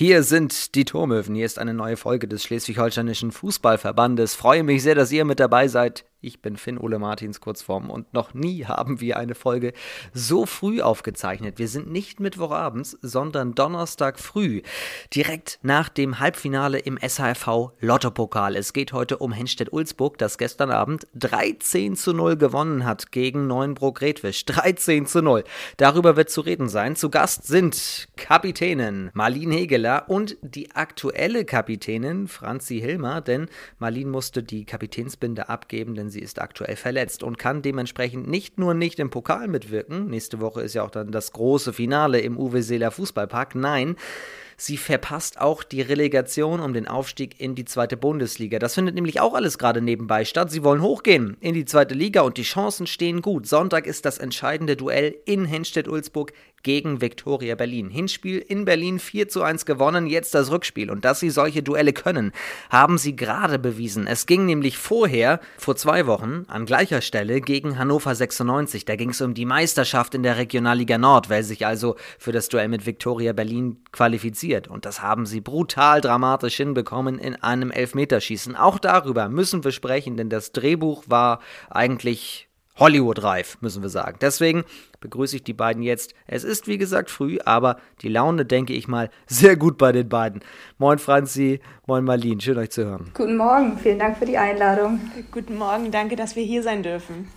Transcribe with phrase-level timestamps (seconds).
[0.00, 1.34] Hier sind die Turmöwen.
[1.34, 4.34] Hier ist eine neue Folge des Schleswig-Holsteinischen Fußballverbandes.
[4.34, 6.06] Freue mich sehr, dass ihr mit dabei seid.
[6.22, 9.72] Ich bin Finn Ole Martins Kurzform und noch nie haben wir eine Folge
[10.12, 11.58] so früh aufgezeichnet.
[11.58, 14.60] Wir sind nicht Mittwochabends, sondern Donnerstag früh,
[15.14, 18.54] direkt nach dem Halbfinale im SHFV Lottopokal.
[18.54, 24.44] Es geht heute um Henstedt-Ulzburg, das gestern Abend 13 zu 0 gewonnen hat gegen Neuenbrock-Redwisch.
[24.44, 25.44] 13 zu 0.
[25.78, 26.96] Darüber wird zu reden sein.
[26.96, 33.48] Zu Gast sind Kapitänin Marlene Hegeler und die aktuelle Kapitänin Franzi Hilmer, denn
[33.78, 38.74] Marlene musste die Kapitänsbinde abgeben, denn sie ist aktuell verletzt und kann dementsprechend nicht nur
[38.74, 42.62] nicht im Pokal mitwirken, nächste Woche ist ja auch dann das große Finale im Uwe
[42.62, 43.96] Seeler Fußballpark, nein,
[44.62, 48.58] Sie verpasst auch die Relegation um den Aufstieg in die zweite Bundesliga.
[48.58, 50.50] Das findet nämlich auch alles gerade nebenbei statt.
[50.50, 53.46] Sie wollen hochgehen in die zweite Liga und die Chancen stehen gut.
[53.46, 57.90] Sonntag ist das entscheidende Duell in Henstedt-Ulzburg gegen Viktoria Berlin.
[57.90, 60.90] Hinspiel in Berlin 4 zu 1 gewonnen, jetzt das Rückspiel.
[60.90, 62.32] Und dass sie solche Duelle können,
[62.68, 64.06] haben sie gerade bewiesen.
[64.06, 68.84] Es ging nämlich vorher, vor zwei Wochen, an gleicher Stelle gegen Hannover 96.
[68.84, 72.48] Da ging es um die Meisterschaft in der Regionalliga Nord, wer sich also für das
[72.48, 74.68] Duell mit Viktoria Berlin qualifiziert.
[74.68, 78.56] Und das haben sie brutal dramatisch hinbekommen in einem Elfmeterschießen.
[78.56, 84.18] Auch darüber müssen wir sprechen, denn das Drehbuch war eigentlich Hollywood-reif, müssen wir sagen.
[84.20, 84.64] Deswegen
[85.00, 86.14] begrüße ich die beiden jetzt.
[86.26, 90.08] Es ist wie gesagt früh, aber die Laune, denke ich mal, sehr gut bei den
[90.08, 90.40] beiden.
[90.78, 93.10] Moin Franzi, moin Marlene, schön euch zu hören.
[93.14, 95.00] Guten Morgen, vielen Dank für die Einladung.
[95.30, 97.28] Guten Morgen, danke, dass wir hier sein dürfen.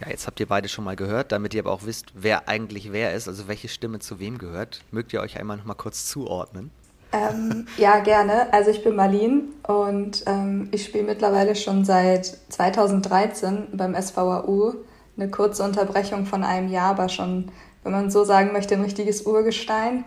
[0.00, 2.90] Ja, jetzt habt ihr beide schon mal gehört, damit ihr aber auch wisst, wer eigentlich
[2.90, 4.82] wer ist, also welche Stimme zu wem gehört.
[4.90, 6.70] Mögt ihr euch einmal noch mal kurz zuordnen?
[7.12, 8.52] Ähm, ja, gerne.
[8.52, 14.74] Also ich bin Marlene und ähm, ich spiele mittlerweile schon seit 2013 beim SVAU
[15.16, 17.50] eine kurze Unterbrechung von einem Jahr, aber schon,
[17.82, 20.04] wenn man so sagen möchte, ein richtiges Urgestein.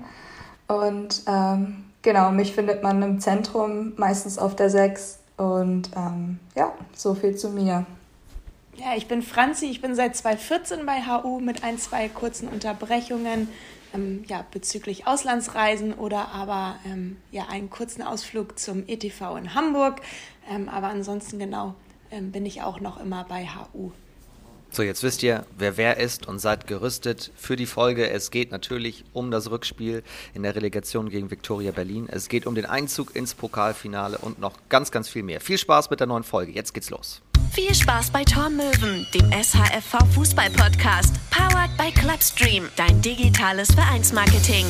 [0.67, 5.19] Und ähm, genau, mich findet man im Zentrum, meistens auf der 6.
[5.37, 7.85] Und ähm, ja, so viel zu mir.
[8.75, 13.49] Ja, ich bin Franzi, ich bin seit 2014 bei HU mit ein, zwei kurzen Unterbrechungen
[13.93, 20.01] ähm, ja, bezüglich Auslandsreisen oder aber ähm, ja, einen kurzen Ausflug zum ETV in Hamburg.
[20.49, 21.75] Ähm, aber ansonsten genau
[22.11, 23.91] ähm, bin ich auch noch immer bei HU.
[24.71, 28.09] So, jetzt wisst ihr, wer wer ist und seid gerüstet für die Folge.
[28.09, 30.01] Es geht natürlich um das Rückspiel
[30.33, 32.07] in der Relegation gegen Viktoria Berlin.
[32.09, 35.41] Es geht um den Einzug ins Pokalfinale und noch ganz, ganz viel mehr.
[35.41, 36.53] Viel Spaß mit der neuen Folge.
[36.53, 37.21] Jetzt geht's los.
[37.53, 44.65] Viel Spaß bei Tormöwen, dem SHFV Fußball Podcast, powered by Clubstream, dein digitales Vereinsmarketing.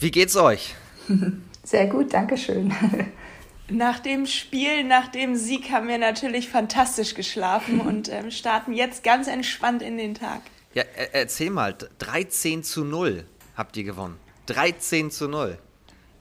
[0.00, 0.74] Wie geht's euch?
[1.62, 2.74] Sehr gut, danke schön.
[3.68, 9.04] Nach dem Spiel, nach dem Sieg haben wir natürlich fantastisch geschlafen und ähm, starten jetzt
[9.04, 10.42] ganz entspannt in den Tag.
[10.74, 13.24] Ja, erzähl mal, 13 zu 0
[13.54, 14.25] habt ihr gewonnen.
[14.46, 15.58] 13 zu 0.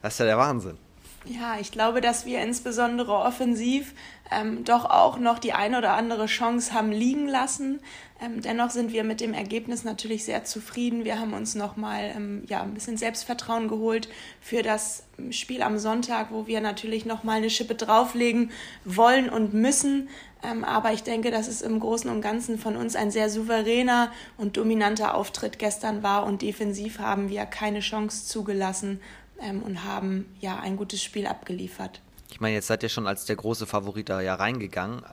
[0.02, 0.78] Das ist ja der Wahnsinn.
[1.26, 3.96] Ja, ich glaube, dass wir insbesondere offensiv
[4.32, 7.80] ähm, doch auch noch die eine oder andere Chance haben liegen lassen.
[8.22, 11.04] Ähm, dennoch sind wir mit dem Ergebnis natürlich sehr zufrieden.
[11.04, 14.08] Wir haben uns nochmal ähm, ja, ein bisschen Selbstvertrauen geholt
[14.40, 18.52] für das Spiel am Sonntag, wo wir natürlich nochmal eine Schippe drauflegen
[18.86, 20.08] wollen und müssen.
[20.44, 24.12] Ähm, aber ich denke, dass es im Großen und Ganzen von uns ein sehr souveräner
[24.38, 29.02] und dominanter Auftritt gestern war und defensiv haben wir keine Chance zugelassen
[29.42, 32.02] ähm, und haben ja ein gutes Spiel abgeliefert.
[32.32, 35.04] Ich meine, jetzt seid ihr schon als der große Favorit da ja reingegangen.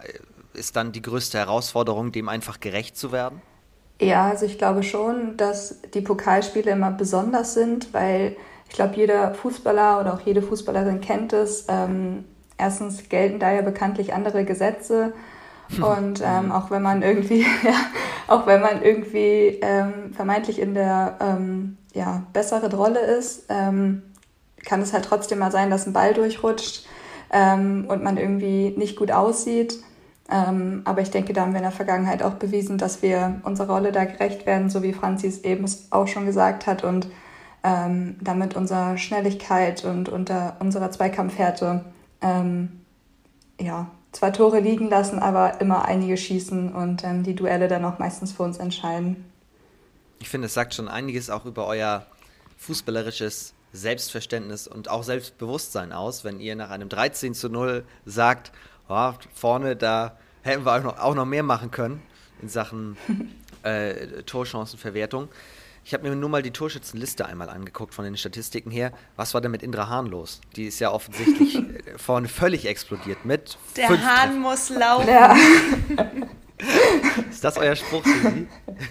[0.54, 3.40] Ist dann die größte Herausforderung, dem einfach gerecht zu werden?
[4.00, 8.36] Ja, also ich glaube schon, dass die Pokalspiele immer besonders sind, weil
[8.68, 11.66] ich glaube, jeder Fußballer oder auch jede Fußballerin kennt es.
[11.68, 12.24] Ähm,
[12.58, 15.12] erstens gelten da ja bekanntlich andere Gesetze.
[15.80, 17.74] Und ähm, auch wenn man irgendwie, ja,
[18.28, 24.02] auch wenn man irgendwie ähm, vermeintlich in der ähm, ja, besseren Rolle ist, ähm,
[24.64, 26.86] kann es halt trotzdem mal sein, dass ein Ball durchrutscht
[27.32, 29.78] ähm, und man irgendwie nicht gut aussieht.
[30.32, 33.74] Ähm, aber ich denke, da haben wir in der Vergangenheit auch bewiesen, dass wir unserer
[33.74, 37.06] Rolle da gerecht werden, so wie Franzis eben auch schon gesagt hat und
[37.62, 41.84] ähm, damit unserer Schnelligkeit und unter unserer Zweikampfhärte
[42.22, 42.80] ähm,
[43.60, 47.98] ja, zwei Tore liegen lassen, aber immer einige schießen und ähm, die Duelle dann auch
[47.98, 49.24] meistens für uns entscheiden.
[50.18, 52.06] Ich finde, es sagt schon einiges auch über euer
[52.56, 58.52] fußballerisches Selbstverständnis und auch Selbstbewusstsein aus, wenn ihr nach einem 13 zu 0 sagt,
[58.88, 62.02] oh, vorne, da hätten wir auch noch, auch noch mehr machen können
[62.40, 62.96] in Sachen
[63.62, 65.28] äh, Torchancenverwertung.
[65.84, 68.92] Ich habe mir nur mal die Torschützenliste einmal angeguckt von den Statistiken her.
[69.16, 70.40] Was war denn mit Indra Hahn los?
[70.54, 71.56] Die ist ja offensichtlich
[71.86, 73.58] äh, vorne völlig explodiert mit.
[73.76, 74.40] Der Hahn Treffen.
[74.40, 75.08] muss laufen.
[75.08, 75.36] Ja.
[77.30, 78.46] Ist das euer Spruch für Sie?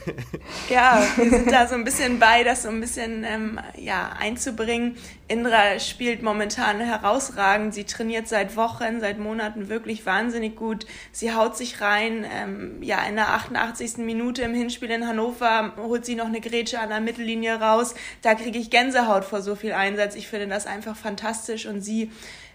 [0.69, 4.97] ja, wir sind da so ein bisschen bei, das so ein bisschen ähm, ja, einzubringen.
[5.27, 7.73] Indra spielt momentan herausragend.
[7.73, 10.85] Sie trainiert seit Wochen, seit Monaten wirklich wahnsinnig gut.
[11.11, 12.25] Sie haut sich rein.
[12.29, 13.97] Ähm, ja, in der 88.
[13.97, 17.95] Minute im Hinspiel in Hannover holt sie noch eine Grätsche an der Mittellinie raus.
[18.21, 20.15] Da kriege ich Gänsehaut vor so viel Einsatz.
[20.15, 22.11] Ich finde das einfach fantastisch und sie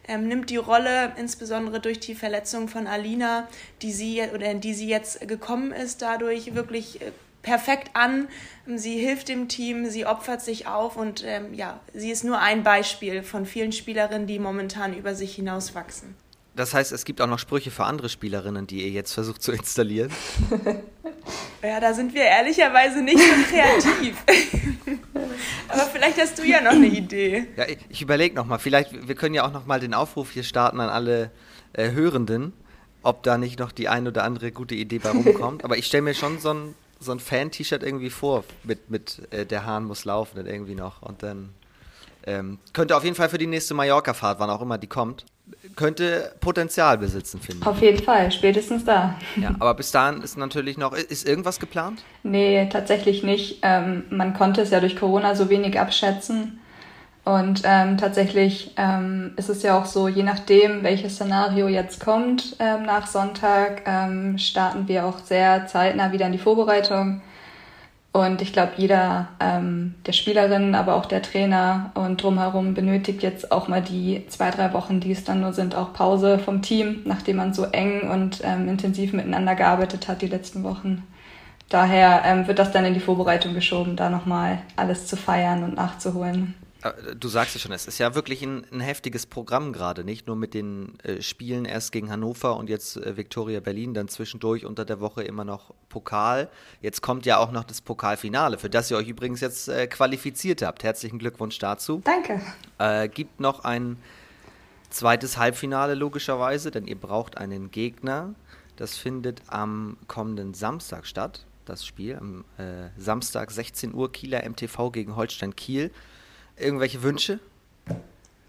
[0.08, 3.48] ähm, nimmt die Rolle, insbesondere durch die Verletzung von Alina,
[3.82, 7.12] die sie oder in die sie jetzt gekommen ist, dadurch wirklich äh,
[7.42, 8.28] perfekt an.
[8.66, 12.62] Sie hilft dem Team, sie opfert sich auf und ähm, ja, sie ist nur ein
[12.62, 16.14] Beispiel von vielen Spielerinnen, die momentan über sich hinauswachsen.
[16.56, 19.52] Das heißt, es gibt auch noch Sprüche für andere Spielerinnen, die ihr jetzt versucht zu
[19.52, 20.10] installieren.
[21.62, 24.16] ja, da sind wir ehrlicherweise nicht so kreativ.
[25.68, 27.46] Aber vielleicht hast du ja noch eine Idee.
[27.56, 28.58] Ja, ich überlege nochmal.
[28.58, 31.30] Vielleicht, wir können ja auch nochmal den Aufruf hier starten an alle
[31.74, 32.54] äh, Hörenden,
[33.02, 35.62] ob da nicht noch die ein oder andere gute Idee bei rumkommt.
[35.64, 39.44] Aber ich stelle mir schon so ein, so ein Fan-T-Shirt irgendwie vor, mit, mit äh,
[39.44, 41.02] der Hahn muss laufen dann irgendwie noch.
[41.02, 41.50] Und dann
[42.24, 45.26] ähm, könnte auf jeden Fall für die nächste Mallorca-Fahrt, wann auch immer die kommt,
[45.76, 47.66] könnte Potenzial besitzen, finde ich.
[47.66, 49.16] Auf jeden Fall, spätestens da.
[49.36, 52.02] Ja, aber bis dahin ist natürlich noch, ist irgendwas geplant?
[52.22, 53.60] Nee, tatsächlich nicht.
[53.62, 56.60] Ähm, man konnte es ja durch Corona so wenig abschätzen.
[57.24, 62.54] Und ähm, tatsächlich ähm, ist es ja auch so, je nachdem, welches Szenario jetzt kommt
[62.60, 67.22] ähm, nach Sonntag, ähm, starten wir auch sehr zeitnah wieder in die Vorbereitung.
[68.16, 73.52] Und ich glaube, jeder ähm, der Spielerinnen, aber auch der Trainer und drumherum benötigt jetzt
[73.52, 77.02] auch mal die zwei, drei Wochen, die es dann nur sind, auch Pause vom Team,
[77.04, 81.02] nachdem man so eng und ähm, intensiv miteinander gearbeitet hat die letzten Wochen.
[81.68, 85.74] Daher ähm, wird das dann in die Vorbereitung geschoben, da nochmal alles zu feiern und
[85.74, 86.54] nachzuholen.
[86.90, 90.26] Äh, du sagst es schon, es ist ja wirklich ein, ein heftiges Programm gerade, nicht
[90.26, 94.64] nur mit den äh, Spielen erst gegen Hannover und jetzt äh, Viktoria Berlin, dann zwischendurch
[94.64, 96.48] unter der Woche immer noch Pokal.
[96.80, 100.62] Jetzt kommt ja auch noch das Pokalfinale, für das ihr euch übrigens jetzt äh, qualifiziert
[100.62, 100.84] habt.
[100.84, 102.02] Herzlichen Glückwunsch dazu.
[102.04, 102.40] Danke.
[102.78, 103.96] Äh, gibt noch ein
[104.90, 108.34] zweites Halbfinale logischerweise, denn ihr braucht einen Gegner.
[108.76, 112.16] Das findet am kommenden Samstag statt, das Spiel.
[112.16, 115.90] Am äh, Samstag 16 Uhr Kieler MTV gegen Holstein Kiel.
[116.56, 117.38] Irgendwelche Wünsche?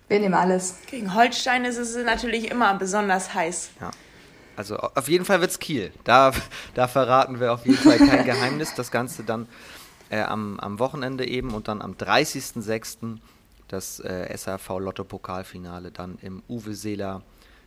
[0.07, 0.75] Wir nehmen alles.
[0.89, 3.71] Gegen Holstein ist es natürlich immer besonders heiß.
[3.81, 3.91] Ja.
[4.55, 5.91] Also auf jeden Fall wird es Kiel.
[6.03, 6.31] Da,
[6.73, 8.73] da verraten wir auf jeden Fall kein Geheimnis.
[8.73, 9.47] Das Ganze dann
[10.09, 13.17] äh, am, am Wochenende eben und dann am 30.06.
[13.67, 17.21] das äh, SRV Lotto Pokalfinale dann im Uwe Seeler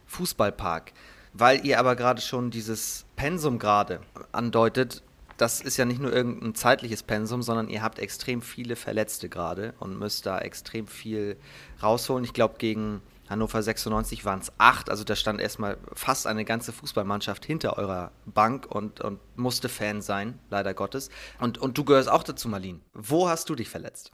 [0.06, 0.92] Fußballpark.
[1.32, 4.00] Weil ihr aber gerade schon dieses Pensum gerade
[4.32, 5.02] andeutet,
[5.40, 9.72] das ist ja nicht nur irgendein zeitliches Pensum, sondern ihr habt extrem viele Verletzte gerade
[9.78, 11.36] und müsst da extrem viel
[11.82, 12.24] rausholen.
[12.24, 16.72] Ich glaube, gegen Hannover 96 waren es acht, also da stand erstmal fast eine ganze
[16.72, 21.08] Fußballmannschaft hinter eurer Bank und, und musste Fan sein, leider Gottes.
[21.40, 22.80] Und, und du gehörst auch dazu, Marlene.
[22.92, 24.10] Wo hast du dich verletzt?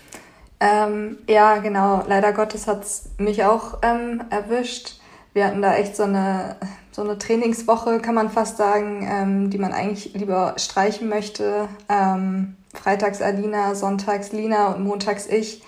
[0.60, 2.04] Ähm, ja, genau.
[2.06, 5.00] Leider Gottes hat es mich auch ähm, erwischt.
[5.32, 6.56] Wir hatten da echt so eine
[6.96, 11.68] so eine Trainingswoche, kann man fast sagen, ähm, die man eigentlich lieber streichen möchte.
[11.90, 15.62] Ähm, freitags Alina, sonntags Lina und montags ich.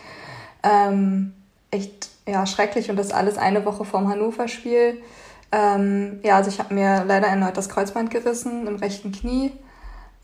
[0.63, 1.35] Ähm,
[1.71, 5.03] echt ja, schrecklich und das alles eine Woche vorm Hannover-Spiel.
[5.53, 9.53] Ähm, ja, also ich habe mir leider erneut das Kreuzband gerissen im rechten Knie.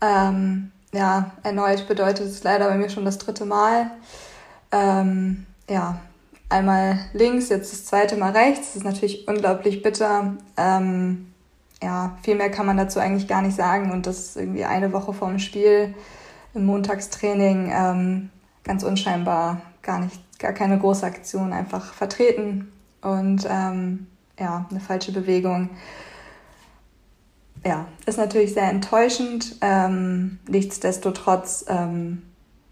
[0.01, 3.91] Ähm, ja, erneut bedeutet es leider bei mir schon das dritte Mal.
[4.71, 5.99] Ähm, ja,
[6.49, 8.67] einmal links, jetzt das zweite Mal rechts.
[8.67, 10.35] Das ist natürlich unglaublich bitter.
[10.57, 11.31] Ähm,
[11.81, 13.91] ja, viel mehr kann man dazu eigentlich gar nicht sagen.
[13.91, 15.93] Und das ist irgendwie eine Woche vorm Spiel
[16.53, 18.29] im Montagstraining ähm,
[18.63, 22.71] ganz unscheinbar, gar nicht, gar keine große Aktion, einfach vertreten
[23.01, 24.07] und ähm,
[24.39, 25.69] ja, eine falsche Bewegung.
[27.63, 29.57] Ja, ist natürlich sehr enttäuschend.
[29.61, 32.21] Ähm, nichtsdestotrotz ähm,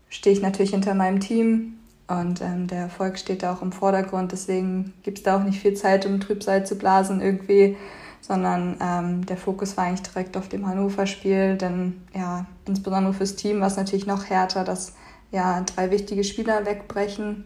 [0.09, 1.79] stehe ich natürlich hinter meinem Team
[2.19, 4.31] und ähm, der Erfolg steht da auch im Vordergrund.
[4.31, 7.77] Deswegen gibt es da auch nicht viel Zeit, um Trübsal zu blasen irgendwie,
[8.21, 11.57] sondern ähm, der Fokus war eigentlich direkt auf dem Hannover-Spiel.
[11.57, 14.93] Denn ja, insbesondere fürs Team war es natürlich noch härter, dass
[15.31, 17.45] ja drei wichtige Spieler wegbrechen.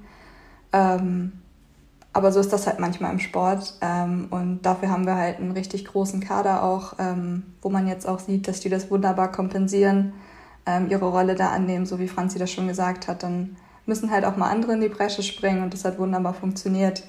[0.73, 1.33] Ähm,
[2.13, 3.75] aber so ist das halt manchmal im Sport.
[3.81, 8.07] Ähm, und dafür haben wir halt einen richtig großen Kader auch, ähm, wo man jetzt
[8.07, 10.13] auch sieht, dass die das wunderbar kompensieren,
[10.65, 13.23] ähm, ihre Rolle da annehmen, so wie Franzi das schon gesagt hat.
[13.23, 13.55] Dann
[13.87, 17.03] müssen halt auch mal andere in die Bresche springen und das hat wunderbar funktioniert.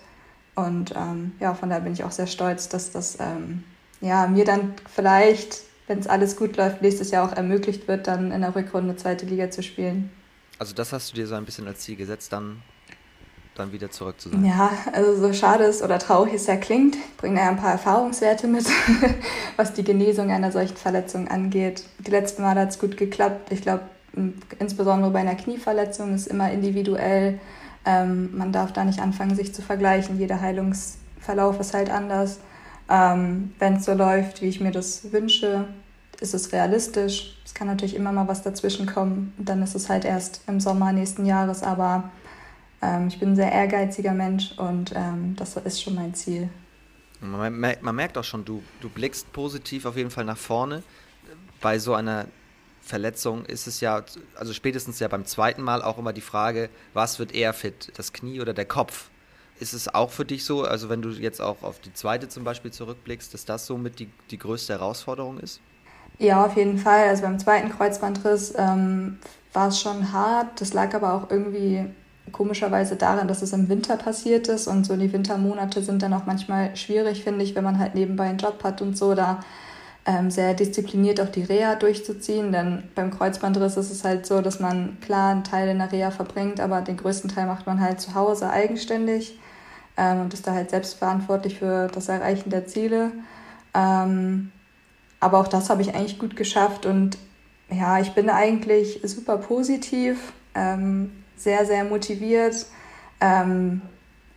[0.54, 3.64] Und ähm, ja, von daher bin ich auch sehr stolz, dass das ähm,
[4.00, 8.32] ja, mir dann vielleicht, wenn es alles gut läuft, nächstes Jahr auch ermöglicht wird, dann
[8.32, 10.10] in der Rückrunde zweite Liga zu spielen.
[10.58, 12.62] Also das hast du dir so ein bisschen als Ziel gesetzt, dann
[13.58, 14.44] dann wieder zurück zu sein.
[14.44, 18.46] Ja, also so schade es oder traurig es ja klingt, bringt er ein paar Erfahrungswerte
[18.46, 18.66] mit,
[19.56, 21.82] was die Genesung einer solchen Verletzung angeht.
[21.98, 23.52] Die letzten Mal hat es gut geklappt.
[23.52, 23.82] Ich glaube,
[24.58, 27.40] insbesondere bei einer Knieverletzung ist immer individuell.
[27.84, 30.18] Ähm, man darf da nicht anfangen, sich zu vergleichen.
[30.18, 32.40] Jeder Heilungsverlauf ist halt anders.
[32.88, 35.66] Ähm, Wenn es so läuft, wie ich mir das wünsche,
[36.20, 37.38] ist es realistisch.
[37.44, 39.32] Es kann natürlich immer mal was dazwischen kommen.
[39.38, 41.62] Dann ist es halt erst im Sommer nächsten Jahres.
[41.62, 42.10] Aber
[42.82, 46.48] ähm, ich bin ein sehr ehrgeiziger Mensch und ähm, das ist schon mein Ziel.
[47.20, 50.82] Man merkt auch schon, du, du blickst positiv auf jeden Fall nach vorne.
[51.60, 52.26] Bei so einer
[52.88, 54.02] Verletzung ist es ja,
[54.34, 58.14] also spätestens ja beim zweiten Mal auch immer die Frage, was wird eher fit, das
[58.14, 59.10] Knie oder der Kopf?
[59.60, 62.44] Ist es auch für dich so, also wenn du jetzt auch auf die zweite zum
[62.44, 65.60] Beispiel zurückblickst, dass das somit die, die größte Herausforderung ist?
[66.18, 67.08] Ja, auf jeden Fall.
[67.08, 69.18] Also beim zweiten Kreuzbandriss ähm,
[69.52, 70.60] war es schon hart.
[70.60, 71.84] Das lag aber auch irgendwie
[72.32, 76.26] komischerweise daran, dass es im Winter passiert ist und so die Wintermonate sind dann auch
[76.26, 79.40] manchmal schwierig, finde ich, wenn man halt nebenbei einen Job hat und so, da
[80.08, 82.50] ähm, sehr diszipliniert auch die Reha durchzuziehen.
[82.50, 86.10] Denn beim Kreuzbandriss ist es halt so, dass man klar einen Teil in der Reha
[86.10, 89.38] verbringt, aber den größten Teil macht man halt zu Hause eigenständig
[89.98, 93.12] ähm, und ist da halt selbstverantwortlich für das Erreichen der Ziele.
[93.74, 94.50] Ähm,
[95.20, 97.18] aber auch das habe ich eigentlich gut geschafft und
[97.70, 102.64] ja, ich bin eigentlich super positiv, ähm, sehr, sehr motiviert.
[103.20, 103.82] Ähm,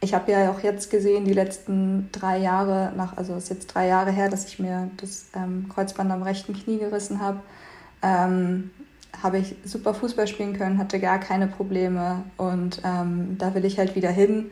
[0.01, 3.67] ich habe ja auch jetzt gesehen, die letzten drei Jahre, nach, also es ist jetzt
[3.67, 7.39] drei Jahre her, dass ich mir das ähm, Kreuzband am rechten Knie gerissen habe,
[8.01, 8.72] ähm,
[9.22, 13.77] habe ich super Fußball spielen können, hatte gar keine Probleme und ähm, da will ich
[13.77, 14.50] halt wieder hin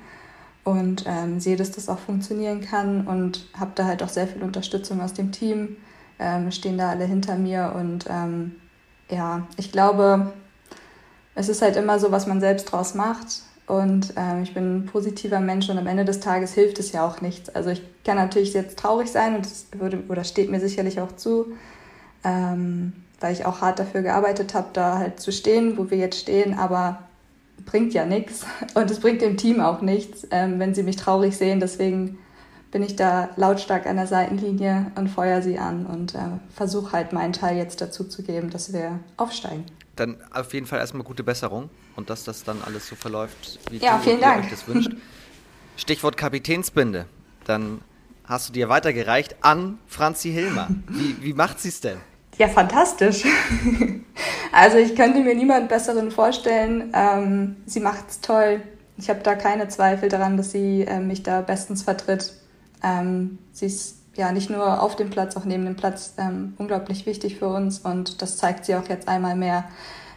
[0.63, 4.43] und ähm, sehe, dass das auch funktionieren kann und habe da halt auch sehr viel
[4.43, 5.77] Unterstützung aus dem Team,
[6.19, 8.55] ähm, stehen da alle hinter mir und ähm,
[9.09, 10.31] ja, ich glaube,
[11.33, 14.85] es ist halt immer so, was man selbst draus macht und ähm, ich bin ein
[14.87, 17.49] positiver Mensch und am Ende des Tages hilft es ja auch nichts.
[17.49, 21.11] Also ich kann natürlich jetzt traurig sein und das würde oder steht mir sicherlich auch
[21.15, 21.53] zu,
[22.23, 26.19] ähm, weil ich auch hart dafür gearbeitet habe, da halt zu stehen, wo wir jetzt
[26.19, 27.03] stehen, aber
[27.63, 31.37] bringt ja nichts und es bringt dem Team auch nichts, ähm, wenn sie mich traurig
[31.37, 31.59] sehen.
[31.59, 32.17] Deswegen
[32.71, 37.13] bin ich da lautstark an der Seitenlinie und feuer sie an und äh, versuche halt
[37.13, 39.65] meinen Teil jetzt dazu zu geben, dass wir aufsteigen
[39.99, 41.69] dann auf jeden Fall erstmal gute Besserung
[41.99, 44.91] und dass das dann alles so verläuft, wie ja, du euch das wünscht.
[45.75, 47.05] Stichwort Kapitänsbinde.
[47.45, 47.81] Dann
[48.23, 50.69] hast du dir weitergereicht an Franzi Hilmer.
[50.87, 51.97] Wie, wie macht sie es denn?
[52.37, 53.25] Ja, fantastisch.
[54.53, 56.91] also ich könnte mir niemand besseren vorstellen.
[56.93, 58.61] Ähm, sie es toll.
[58.97, 62.33] Ich habe da keine Zweifel daran, dass sie äh, mich da bestens vertritt.
[62.81, 67.05] Ähm, sie ist ja nicht nur auf dem Platz, auch neben dem Platz ähm, unglaublich
[67.05, 69.65] wichtig für uns und das zeigt sie auch jetzt einmal mehr,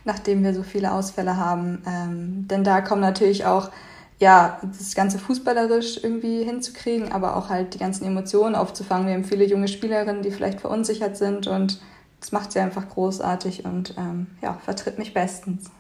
[0.05, 1.83] nachdem wir so viele Ausfälle haben.
[1.87, 3.71] Ähm, denn da kommen natürlich auch
[4.19, 9.09] ja, das ganze fußballerisch irgendwie hinzukriegen, aber auch halt die ganzen Emotionen aufzufangen.
[9.09, 11.81] Wir haben viele junge Spielerinnen, die vielleicht verunsichert sind und
[12.21, 15.71] das macht sie einfach großartig und ähm, ja, vertritt mich bestens.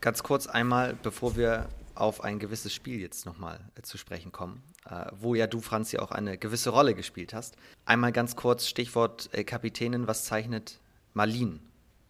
[0.00, 4.62] Ganz kurz einmal, bevor wir auf ein gewisses Spiel jetzt nochmal äh, zu sprechen kommen,
[4.88, 7.56] äh, wo ja du, Franzi, auch eine gewisse Rolle gespielt hast.
[7.84, 10.06] Einmal ganz kurz Stichwort äh, Kapitänin.
[10.06, 10.80] Was zeichnet
[11.12, 11.58] Marlene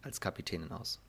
[0.03, 1.01] als Kapitänin aus?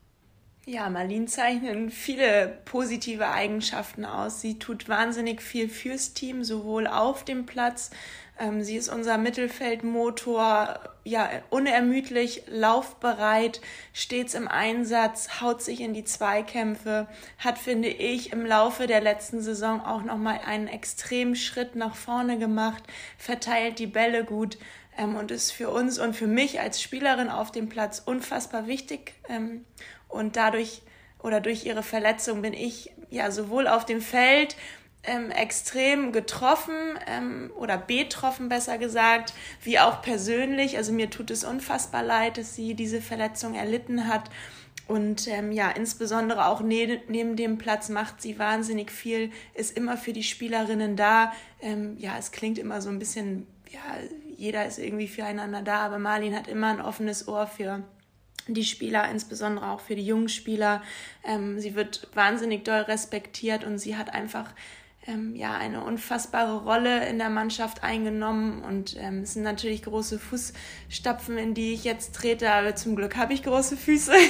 [0.65, 4.39] Ja, Marlene zeichnet viele positive Eigenschaften aus.
[4.39, 7.91] Sie tut wahnsinnig viel fürs Team, sowohl auf dem Platz
[8.39, 13.61] ähm, sie ist unser Mittelfeldmotor, ja, unermüdlich, laufbereit,
[13.93, 19.41] stets im Einsatz, haut sich in die Zweikämpfe, hat, finde ich, im Laufe der letzten
[19.41, 22.83] Saison auch nochmal einen extremen Schritt nach vorne gemacht,
[23.17, 24.57] verteilt die Bälle gut
[24.97, 29.13] ähm, und ist für uns und für mich als Spielerin auf dem Platz unfassbar wichtig.
[30.13, 30.81] Und dadurch
[31.19, 34.55] oder durch ihre Verletzung bin ich ja sowohl auf dem Feld
[35.03, 40.77] ähm, extrem getroffen ähm, oder betroffen besser gesagt, wie auch persönlich.
[40.77, 44.29] Also mir tut es unfassbar leid, dass sie diese Verletzung erlitten hat.
[44.87, 49.97] Und ähm, ja, insbesondere auch ne neben dem Platz macht sie wahnsinnig viel, ist immer
[49.97, 51.31] für die Spielerinnen da.
[51.61, 53.79] Ähm, ja, es klingt immer so ein bisschen, ja,
[54.37, 57.83] jeder ist irgendwie füreinander da, aber Marlin hat immer ein offenes Ohr für
[58.47, 60.81] die Spieler, insbesondere auch für die jungen Spieler.
[61.23, 64.51] Ähm, sie wird wahnsinnig doll respektiert und sie hat einfach
[65.07, 70.17] ähm, ja, eine unfassbare Rolle in der Mannschaft eingenommen und ähm, es sind natürlich große
[70.17, 74.13] Fußstapfen, in die ich jetzt trete, aber zum Glück habe ich große Füße.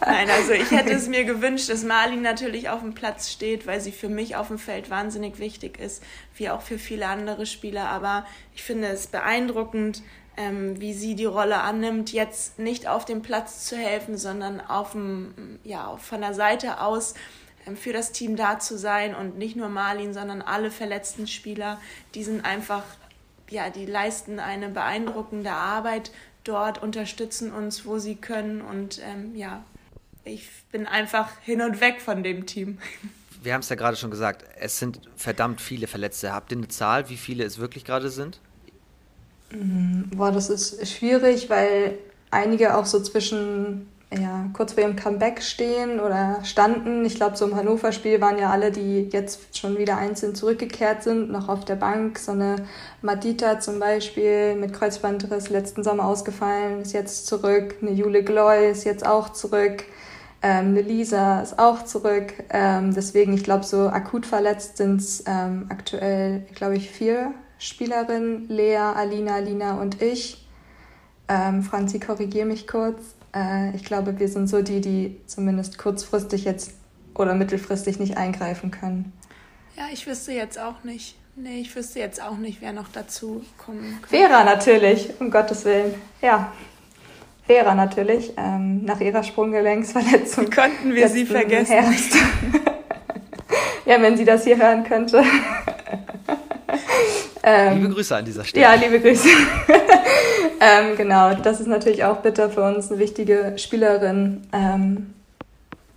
[0.00, 3.80] Nein, also ich hätte es mir gewünscht, dass Marlin natürlich auf dem Platz steht, weil
[3.80, 6.02] sie für mich auf dem Feld wahnsinnig wichtig ist,
[6.34, 7.88] wie auch für viele andere Spieler.
[7.88, 10.02] Aber ich finde es beeindruckend,
[10.40, 14.92] ähm, wie sie die Rolle annimmt, jetzt nicht auf dem Platz zu helfen, sondern auf
[14.92, 17.14] dem, ja, von der Seite aus
[17.66, 21.78] ähm, für das Team da zu sein und nicht nur Marlin, sondern alle verletzten Spieler,
[22.14, 22.84] die sind einfach,
[23.50, 26.10] ja, die leisten eine beeindruckende Arbeit
[26.44, 29.62] dort, unterstützen uns, wo sie können und ähm, ja,
[30.24, 32.78] ich bin einfach hin und weg von dem Team.
[33.42, 36.32] Wir haben es ja gerade schon gesagt, es sind verdammt viele Verletzte.
[36.32, 38.38] Habt ihr eine Zahl, wie viele es wirklich gerade sind?
[39.52, 40.10] Mhm.
[40.14, 41.98] Boah, das ist schwierig, weil
[42.30, 47.04] einige auch so zwischen ja, kurz vor ihrem Comeback stehen oder standen.
[47.04, 51.30] Ich glaube, so im Hannover-Spiel waren ja alle, die jetzt schon wieder einzeln zurückgekehrt sind,
[51.30, 52.18] noch auf der Bank.
[52.18, 52.56] So eine
[53.02, 57.76] Madita zum Beispiel mit Kreuzbandriss letzten Sommer ausgefallen, ist jetzt zurück.
[57.80, 59.84] Eine Jule Gloy ist jetzt auch zurück.
[60.42, 62.32] Ähm, eine Lisa ist auch zurück.
[62.50, 68.48] Ähm, deswegen, ich glaube, so akut verletzt sind es ähm, aktuell, glaube ich, vier Spielerinnen.
[68.48, 70.44] Lea, Alina, Alina und ich.
[71.28, 73.14] Ähm, Franzi, korrigiere mich kurz.
[73.34, 76.72] Äh, ich glaube, wir sind so die, die zumindest kurzfristig jetzt
[77.14, 79.12] oder mittelfristig nicht eingreifen können.
[79.76, 81.16] Ja, ich wüsste jetzt auch nicht.
[81.36, 84.08] Nee, ich wüsste jetzt auch nicht, wer noch dazu kommen könnte.
[84.08, 85.94] Vera natürlich, um Gottes Willen.
[86.20, 86.52] Ja.
[87.46, 90.50] Vera natürlich, ähm, nach ihrer Sprunggelenksverletzung.
[90.50, 91.76] Konnten wir sie vergessen.
[93.86, 95.24] Ja, wenn sie das hier hören könnte.
[97.42, 98.62] ähm, liebe Grüße an dieser Stelle.
[98.62, 99.28] Ja, liebe Grüße.
[100.60, 104.42] ähm, genau, das ist natürlich auch bitter für uns, eine wichtige Spielerin.
[104.52, 105.14] Ähm,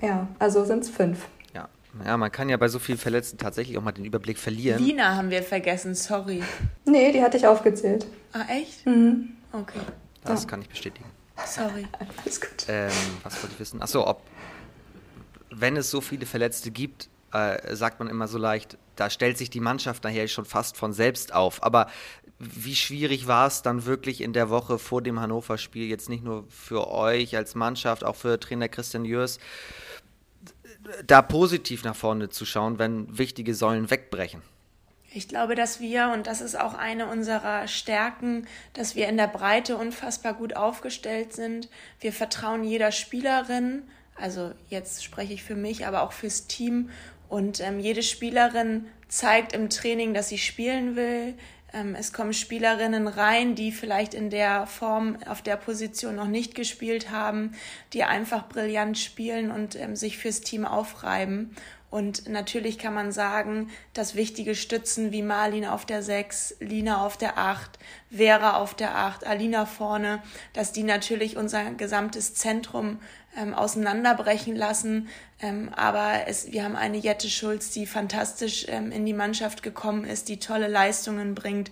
[0.02, 1.28] ja, also sind es fünf.
[1.54, 1.70] Ja.
[2.06, 4.84] ja, man kann ja bei so vielen Verletzten tatsächlich auch mal den Überblick verlieren.
[4.84, 6.44] Lina haben wir vergessen, sorry.
[6.86, 8.06] Nee, die hatte ich aufgezählt.
[8.34, 8.86] Ah, echt?
[8.86, 9.30] Mhm.
[9.52, 9.80] Okay.
[10.24, 10.50] Das ja.
[10.50, 11.06] kann ich bestätigen.
[11.46, 11.88] Sorry.
[12.24, 12.66] Alles gut.
[12.68, 12.92] Ähm,
[13.24, 13.82] was wollte ich wissen?
[13.82, 14.22] Achso, ob,
[15.50, 19.50] wenn es so viele Verletzte gibt, äh, sagt man immer so leicht, da stellt sich
[19.50, 21.64] die Mannschaft nachher schon fast von selbst auf.
[21.64, 21.88] Aber
[22.40, 26.46] wie schwierig war es dann wirklich in der Woche vor dem Hannover-Spiel, jetzt nicht nur
[26.50, 29.40] für euch als Mannschaft, auch für Trainer Christian Jörs,
[31.06, 34.42] da positiv nach vorne zu schauen, wenn wichtige Säulen wegbrechen?
[35.16, 39.28] Ich glaube, dass wir, und das ist auch eine unserer Stärken, dass wir in der
[39.28, 41.70] Breite unfassbar gut aufgestellt sind.
[42.00, 43.84] Wir vertrauen jeder Spielerin,
[44.16, 46.90] also jetzt spreche ich für mich, aber auch fürs Team.
[47.30, 51.36] Und ähm, jede Spielerin zeigt im Training, dass sie spielen will.
[51.74, 56.56] Ähm, es kommen Spielerinnen rein, die vielleicht in der Form auf der Position noch nicht
[56.56, 57.54] gespielt haben,
[57.94, 61.56] die einfach brillant spielen und ähm, sich fürs Team aufreiben.
[61.94, 67.18] Und natürlich kann man sagen, dass wichtige Stützen wie Marlin auf der 6, Lina auf
[67.18, 67.78] der 8,
[68.10, 72.98] Vera auf der 8, Alina vorne, dass die natürlich unser gesamtes Zentrum
[73.38, 75.08] ähm, auseinanderbrechen lassen.
[75.42, 80.06] Ähm, aber es, wir haben eine Jette Schulz, die fantastisch ähm, in die Mannschaft gekommen
[80.06, 81.72] ist, die tolle Leistungen bringt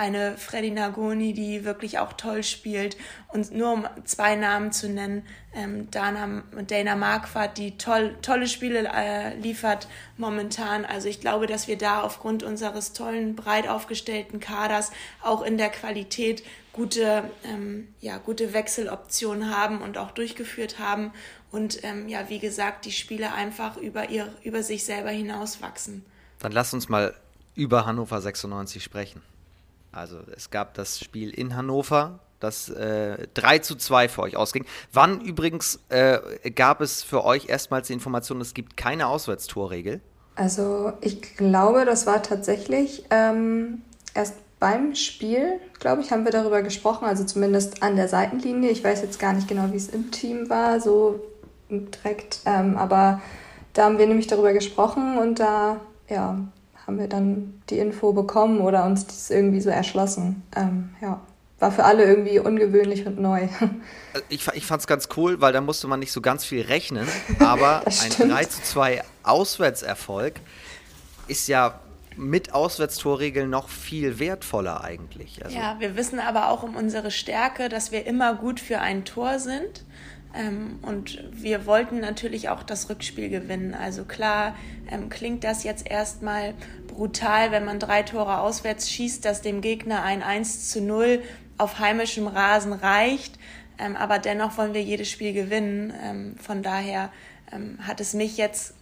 [0.00, 2.96] eine Freddy Nagoni, die wirklich auch toll spielt.
[3.28, 8.88] Und nur um zwei Namen zu nennen, ähm, Dana, Dana Marquardt, die toll, tolle Spiele
[8.94, 10.86] äh, liefert momentan.
[10.86, 14.90] Also ich glaube, dass wir da aufgrund unseres tollen, breit aufgestellten Kaders
[15.22, 21.12] auch in der Qualität gute, ähm, ja, gute Wechseloptionen haben und auch durchgeführt haben.
[21.52, 26.06] Und ähm, ja, wie gesagt, die Spiele einfach über, ihr, über sich selber hinauswachsen.
[26.38, 27.14] Dann lass uns mal
[27.54, 29.20] über Hannover 96 sprechen.
[29.92, 34.64] Also es gab das Spiel in Hannover, das äh, 3 zu 2 für euch ausging.
[34.92, 36.18] Wann übrigens äh,
[36.50, 40.00] gab es für euch erstmals die Information, es gibt keine Auswärtstorregel?
[40.36, 43.82] Also ich glaube, das war tatsächlich ähm,
[44.14, 48.70] erst beim Spiel, glaube ich, haben wir darüber gesprochen, also zumindest an der Seitenlinie.
[48.70, 51.20] Ich weiß jetzt gar nicht genau, wie es im Team war, so
[51.70, 53.20] direkt, ähm, aber
[53.72, 56.38] da haben wir nämlich darüber gesprochen und da ja,
[56.90, 60.42] haben wir dann die Info bekommen oder uns das irgendwie so erschlossen.
[60.56, 61.20] Ähm, ja,
[61.60, 63.48] war für alle irgendwie ungewöhnlich und neu.
[64.28, 67.06] Ich, ich fand es ganz cool, weil da musste man nicht so ganz viel rechnen,
[67.38, 70.34] aber ein 3 zu 2 Auswärtserfolg
[71.28, 71.78] ist ja
[72.16, 75.44] mit Auswärtstorregeln noch viel wertvoller eigentlich.
[75.44, 79.04] Also ja, wir wissen aber auch um unsere Stärke, dass wir immer gut für ein
[79.04, 79.84] Tor sind.
[80.34, 83.74] Ähm, und wir wollten natürlich auch das Rückspiel gewinnen.
[83.74, 84.54] Also klar
[84.90, 86.54] ähm, klingt das jetzt erstmal
[86.86, 91.22] brutal, wenn man drei Tore auswärts schießt, dass dem Gegner ein 1 zu 0
[91.58, 93.38] auf heimischem Rasen reicht.
[93.78, 95.92] Ähm, aber dennoch wollen wir jedes Spiel gewinnen.
[96.02, 97.10] Ähm, von daher
[97.52, 98.74] ähm, hat es mich jetzt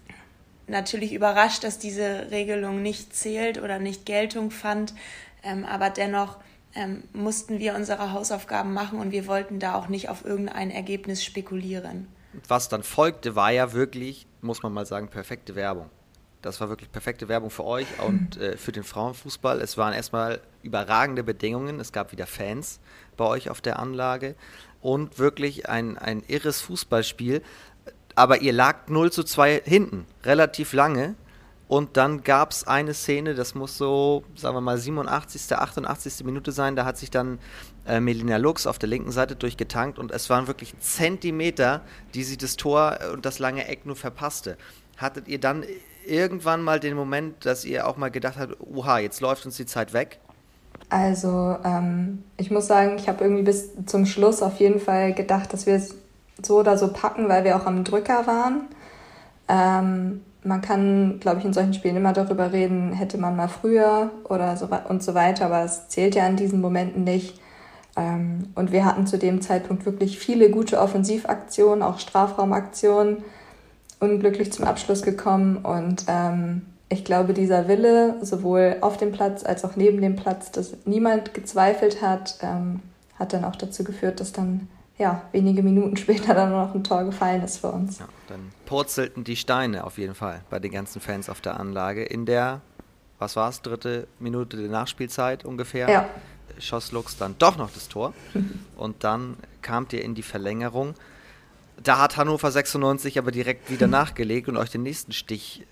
[0.66, 4.94] natürlich überrascht, dass diese Regelung nicht zählt oder nicht Geltung fand.
[5.42, 6.36] Ähm, aber dennoch
[6.74, 11.24] ähm, mussten wir unsere Hausaufgaben machen und wir wollten da auch nicht auf irgendein Ergebnis
[11.24, 12.08] spekulieren.
[12.46, 15.90] Was dann folgte, war ja wirklich, muss man mal sagen, perfekte Werbung.
[16.42, 19.60] Das war wirklich perfekte Werbung für euch und äh, für den Frauenfußball.
[19.60, 21.80] Es waren erstmal überragende Bedingungen.
[21.80, 22.80] Es gab wieder Fans
[23.16, 24.34] bei euch auf der Anlage
[24.80, 27.42] und wirklich ein, ein irres Fußballspiel.
[28.14, 31.14] Aber ihr lagt 0 zu 2 hinten, relativ lange.
[31.68, 36.24] Und dann gab es eine Szene, das muss so, sagen wir mal, 87., 88.
[36.24, 36.76] Minute sein.
[36.76, 37.38] Da hat sich dann
[37.86, 41.82] äh, Melina Lux auf der linken Seite durchgetankt und es waren wirklich Zentimeter,
[42.14, 44.56] die sie das Tor und das lange Eck nur verpasste.
[44.96, 45.62] Hattet ihr dann
[46.06, 49.66] irgendwann mal den Moment, dass ihr auch mal gedacht habt, oha, jetzt läuft uns die
[49.66, 50.20] Zeit weg?
[50.88, 55.52] Also ähm, ich muss sagen, ich habe irgendwie bis zum Schluss auf jeden Fall gedacht,
[55.52, 55.94] dass wir es
[56.42, 58.68] so oder so packen, weil wir auch am Drücker waren.
[59.48, 64.10] Ähm, man kann, glaube ich, in solchen Spielen immer darüber reden, hätte man mal früher
[64.24, 67.40] oder so und so weiter, aber es zählt ja an diesen Momenten nicht.
[67.96, 73.18] Ähm, und wir hatten zu dem Zeitpunkt wirklich viele gute Offensivaktionen, auch Strafraumaktionen,
[74.00, 79.64] unglücklich zum Abschluss gekommen und ähm, ich glaube, dieser Wille, sowohl auf dem Platz als
[79.64, 82.80] auch neben dem Platz, dass niemand gezweifelt hat, ähm,
[83.18, 87.04] hat dann auch dazu geführt, dass dann ja, wenige Minuten später dann noch ein Tor
[87.04, 88.00] gefallen ist für uns.
[88.00, 92.04] Ja, dann purzelten die Steine auf jeden Fall bei den ganzen Fans auf der Anlage.
[92.04, 92.60] In der,
[93.18, 96.08] was war es, dritte Minute der Nachspielzeit ungefähr, ja.
[96.58, 98.12] schoss Lux dann doch noch das Tor.
[98.76, 100.94] Und dann kamt ihr in die Verlängerung.
[101.80, 105.64] Da hat Hannover 96 aber direkt wieder nachgelegt und euch den nächsten Stich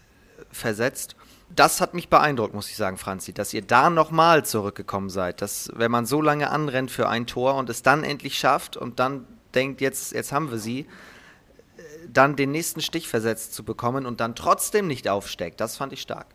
[0.53, 1.16] versetzt.
[1.49, 5.41] Das hat mich beeindruckt, muss ich sagen, Franzi, dass ihr da nochmal zurückgekommen seid.
[5.43, 8.99] Dass, wenn man so lange anrennt für ein Tor und es dann endlich schafft und
[8.99, 10.87] dann denkt, jetzt, jetzt haben wir sie,
[12.13, 16.01] dann den nächsten Stich versetzt zu bekommen und dann trotzdem nicht aufsteckt, das fand ich
[16.01, 16.27] stark.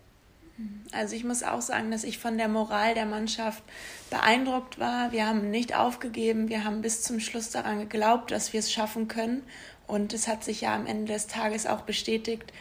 [0.92, 3.64] Also ich muss auch sagen, dass ich von der Moral der Mannschaft
[4.10, 5.12] beeindruckt war.
[5.12, 9.08] Wir haben nicht aufgegeben, wir haben bis zum Schluss daran geglaubt, dass wir es schaffen
[9.08, 9.44] können.
[9.88, 12.52] Und es hat sich ja am Ende des Tages auch bestätigt,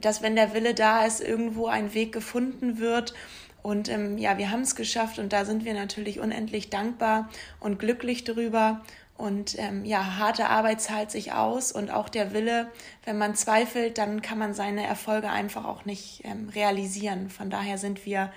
[0.00, 3.14] dass wenn der Wille da ist, irgendwo ein Weg gefunden wird.
[3.62, 7.28] Und ähm, ja, wir haben es geschafft und da sind wir natürlich unendlich dankbar
[7.58, 8.82] und glücklich drüber.
[9.16, 12.68] Und ähm, ja, harte Arbeit zahlt sich aus und auch der Wille,
[13.04, 17.30] wenn man zweifelt, dann kann man seine Erfolge einfach auch nicht ähm, realisieren.
[17.30, 18.30] Von daher sind wir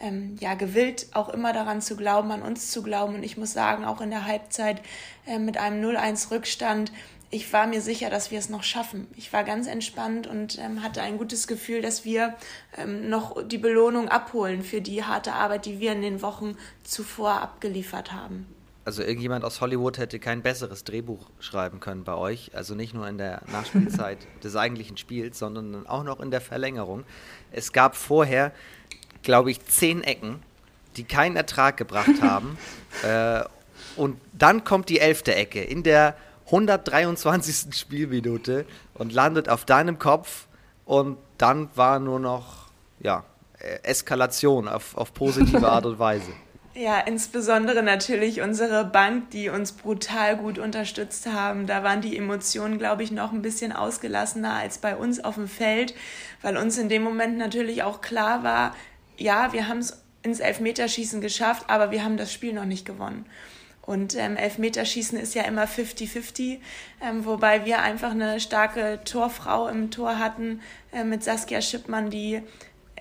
[0.00, 3.14] ähm, ja gewillt, auch immer daran zu glauben, an uns zu glauben.
[3.14, 4.80] Und ich muss sagen, auch in der Halbzeit
[5.26, 6.92] äh, mit einem 0-1 Rückstand
[7.32, 9.08] ich war mir sicher, dass wir es noch schaffen.
[9.16, 12.34] Ich war ganz entspannt und ähm, hatte ein gutes Gefühl, dass wir
[12.76, 17.40] ähm, noch die Belohnung abholen für die harte Arbeit, die wir in den Wochen zuvor
[17.40, 18.46] abgeliefert haben.
[18.84, 22.50] Also irgendjemand aus Hollywood hätte kein besseres Drehbuch schreiben können bei euch.
[22.52, 27.04] Also nicht nur in der Nachspielzeit des eigentlichen Spiels, sondern auch noch in der Verlängerung.
[27.50, 28.52] Es gab vorher,
[29.22, 30.42] glaube ich, zehn Ecken,
[30.98, 32.58] die keinen Ertrag gebracht haben.
[33.02, 33.42] äh,
[33.96, 36.14] und dann kommt die elfte Ecke in der
[36.46, 37.74] 123.
[37.74, 40.46] Spielminute und landet auf deinem Kopf
[40.84, 42.66] und dann war nur noch
[43.00, 43.24] ja,
[43.82, 46.32] Eskalation auf, auf positive Art und Weise.
[46.74, 51.66] Ja, insbesondere natürlich unsere Bank, die uns brutal gut unterstützt haben.
[51.66, 55.48] Da waren die Emotionen, glaube ich, noch ein bisschen ausgelassener als bei uns auf dem
[55.48, 55.94] Feld,
[56.40, 58.74] weil uns in dem Moment natürlich auch klar war,
[59.18, 63.26] ja, wir haben es ins Elfmeterschießen geschafft, aber wir haben das Spiel noch nicht gewonnen.
[63.84, 66.58] Und ähm, Elfmeterschießen ist ja immer 50-50,
[67.02, 70.60] ähm, wobei wir einfach eine starke Torfrau im Tor hatten
[70.92, 72.42] äh, mit Saskia Schippmann, die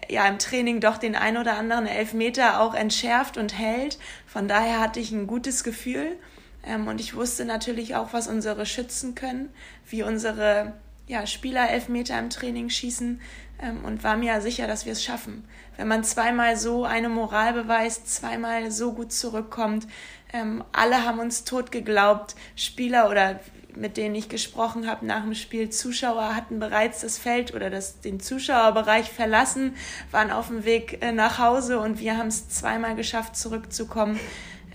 [0.09, 3.99] ja im Training doch den ein oder anderen Elfmeter auch entschärft und hält.
[4.25, 6.17] Von daher hatte ich ein gutes Gefühl
[6.65, 9.49] ähm, und ich wusste natürlich auch, was unsere Schützen können,
[9.87, 10.73] wie unsere
[11.07, 13.21] ja, Spieler Elfmeter im Training schießen
[13.61, 15.45] ähm, und war mir sicher, dass wir es schaffen.
[15.77, 19.87] Wenn man zweimal so eine Moral beweist, zweimal so gut zurückkommt,
[20.33, 22.35] ähm, alle haben uns tot geglaubt.
[22.55, 23.39] Spieler oder
[23.75, 28.01] mit denen ich gesprochen habe nach dem Spiel, Zuschauer hatten bereits das Feld oder das,
[28.01, 29.75] den Zuschauerbereich verlassen,
[30.11, 34.19] waren auf dem Weg äh, nach Hause und wir haben es zweimal geschafft, zurückzukommen.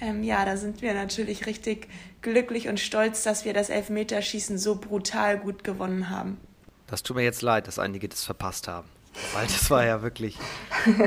[0.01, 1.89] Ähm, ja, da sind wir natürlich richtig
[2.23, 6.39] glücklich und stolz, dass wir das Elfmeterschießen so brutal gut gewonnen haben.
[6.87, 8.89] Das tut mir jetzt leid, dass einige das verpasst haben.
[9.33, 10.37] Weil das war ja wirklich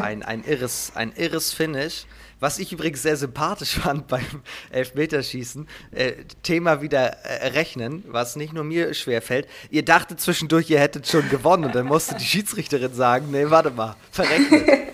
[0.02, 2.06] ein, ein, irres, ein irres Finish.
[2.39, 8.54] Was ich übrigens sehr sympathisch fand beim Elfmeterschießen, äh, Thema wieder äh, rechnen, was nicht
[8.54, 9.47] nur mir schwer fällt.
[9.69, 13.71] Ihr dachtet zwischendurch, ihr hättet schon gewonnen und dann musste die Schiedsrichterin sagen, nee, warte
[13.71, 14.67] mal, verrechnet.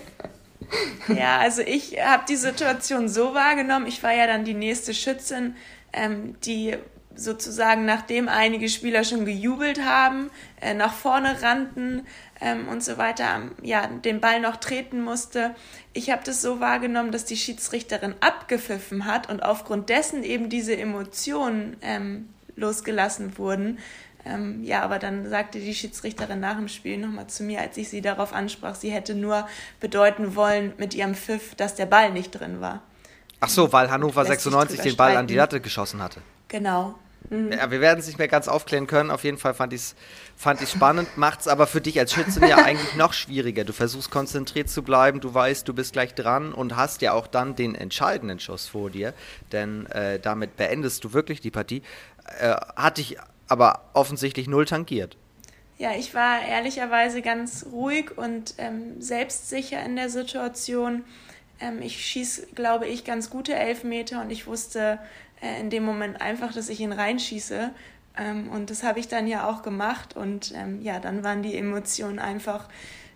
[1.07, 5.55] Ja, also ich habe die Situation so wahrgenommen, ich war ja dann die nächste Schützin,
[5.93, 6.75] ähm, die
[7.15, 10.29] sozusagen, nachdem einige Spieler schon gejubelt haben,
[10.61, 12.05] äh, nach vorne rannten
[12.41, 15.55] ähm, und so weiter, ja, den Ball noch treten musste.
[15.93, 20.75] Ich habe das so wahrgenommen, dass die Schiedsrichterin abgepfiffen hat und aufgrund dessen eben diese
[20.75, 23.79] Emotionen ähm, losgelassen wurden.
[24.25, 27.89] Ähm, ja, aber dann sagte die Schiedsrichterin nach dem Spiel nochmal zu mir, als ich
[27.89, 29.47] sie darauf ansprach, sie hätte nur
[29.79, 32.81] bedeuten wollen mit ihrem Pfiff, dass der Ball nicht drin war.
[33.39, 36.21] Ach so, weil Hannover 96 den Ball an die Latte geschossen hatte.
[36.47, 36.95] Genau.
[37.29, 37.51] Mhm.
[37.51, 39.11] Ja, wir werden es nicht mehr ganz aufklären können.
[39.11, 39.95] Auf jeden Fall fand ich es
[40.35, 41.07] fand ich's spannend.
[41.17, 43.63] Macht es aber für dich als Schützin ja eigentlich noch schwieriger.
[43.63, 47.27] Du versuchst konzentriert zu bleiben, du weißt, du bist gleich dran und hast ja auch
[47.27, 49.13] dann den entscheidenden Schuss vor dir.
[49.51, 51.81] Denn äh, damit beendest du wirklich die Partie.
[52.39, 55.17] Äh, hat dich aber offensichtlich null tankiert.
[55.77, 61.03] Ja, ich war ehrlicherweise ganz ruhig und ähm, selbstsicher in der Situation.
[61.59, 64.99] Ähm, ich schieße, glaube ich, ganz gute Elfmeter und ich wusste,
[65.45, 67.71] äh, in dem Moment einfach, dass ich ihn reinschieße.
[68.17, 70.15] Ähm, und das habe ich dann ja auch gemacht.
[70.15, 72.67] Und ähm, ja, dann waren die Emotionen einfach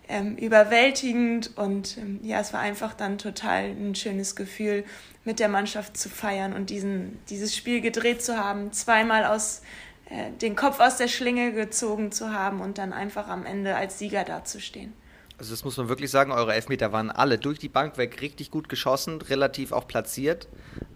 [0.08, 1.56] ähm, überwältigend.
[1.56, 4.84] Und ähm, ja, es war einfach dann total ein schönes Gefühl,
[5.24, 9.60] mit der Mannschaft zu feiern und diesen, dieses Spiel gedreht zu haben, zweimal aus
[10.08, 13.98] äh, den Kopf aus der Schlinge gezogen zu haben und dann einfach am Ende als
[13.98, 14.94] Sieger dazustehen.
[15.38, 18.50] Also das muss man wirklich sagen, eure Elfmeter waren alle durch die Bank weg richtig
[18.50, 20.48] gut geschossen, relativ auch platziert.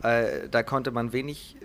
[0.05, 1.57] Äh, da konnte man wenig,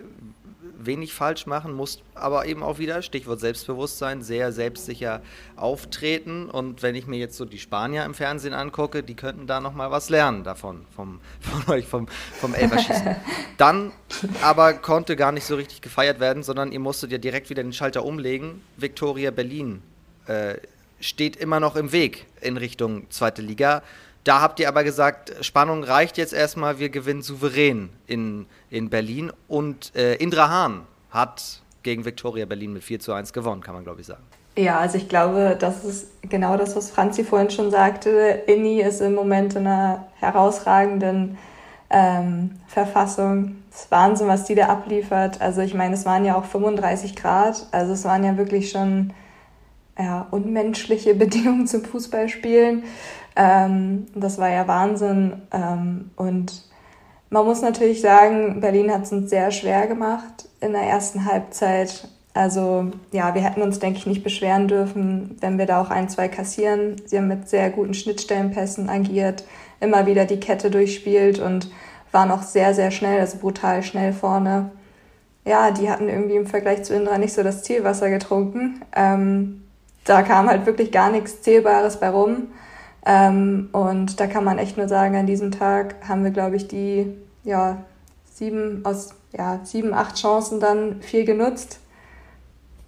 [0.78, 5.20] wenig falsch machen, muss aber eben auch wieder, Stichwort Selbstbewusstsein, sehr selbstsicher
[5.56, 6.48] auftreten.
[6.48, 9.90] Und wenn ich mir jetzt so die Spanier im Fernsehen angucke, die könnten da nochmal
[9.90, 12.08] was lernen davon, vom, von euch, vom,
[12.40, 13.14] vom Elferschießen.
[13.58, 13.92] Dann
[14.42, 17.74] aber konnte gar nicht so richtig gefeiert werden, sondern ihr musstet ja direkt wieder den
[17.74, 18.62] Schalter umlegen.
[18.78, 19.82] Victoria Berlin
[20.26, 20.54] äh,
[20.98, 23.82] steht immer noch im Weg in Richtung zweite Liga.
[24.24, 29.32] Da habt ihr aber gesagt, Spannung reicht jetzt erstmal, wir gewinnen souverän in, in Berlin.
[29.48, 33.84] Und äh, Indra Hahn hat gegen Viktoria Berlin mit 4 zu 1 gewonnen, kann man
[33.84, 34.22] glaube ich sagen.
[34.56, 38.42] Ja, also ich glaube, das ist genau das, was Franzi vorhin schon sagte.
[38.46, 41.38] Inni ist im Moment in einer herausragenden
[41.88, 43.56] ähm, Verfassung.
[43.70, 45.40] Es ist Wahnsinn, was die da abliefert.
[45.40, 47.66] Also ich meine, es waren ja auch 35 Grad.
[47.70, 49.12] Also es waren ja wirklich schon
[49.98, 52.84] ja, unmenschliche Bedingungen zum Fußballspielen.
[53.36, 55.42] Ähm, das war ja Wahnsinn.
[55.52, 56.64] Ähm, und
[57.30, 62.08] man muss natürlich sagen, Berlin hat es uns sehr schwer gemacht in der ersten Halbzeit.
[62.34, 66.08] Also ja, wir hätten uns, denke ich, nicht beschweren dürfen, wenn wir da auch ein,
[66.08, 66.96] zwei kassieren.
[67.06, 69.44] Sie haben mit sehr guten Schnittstellenpässen agiert,
[69.80, 71.70] immer wieder die Kette durchspielt und
[72.12, 74.70] waren auch sehr, sehr schnell, also brutal schnell vorne.
[75.44, 78.82] Ja, die hatten irgendwie im Vergleich zu Indra nicht so das Zielwasser getrunken.
[78.94, 79.62] Ähm,
[80.04, 82.48] da kam halt wirklich gar nichts Zählbares bei rum.
[83.06, 86.68] Ähm, und da kann man echt nur sagen, an diesem Tag haben wir, glaube ich,
[86.68, 87.06] die
[87.44, 87.78] ja,
[88.32, 91.78] sieben aus ja, sieben, acht Chancen dann viel genutzt.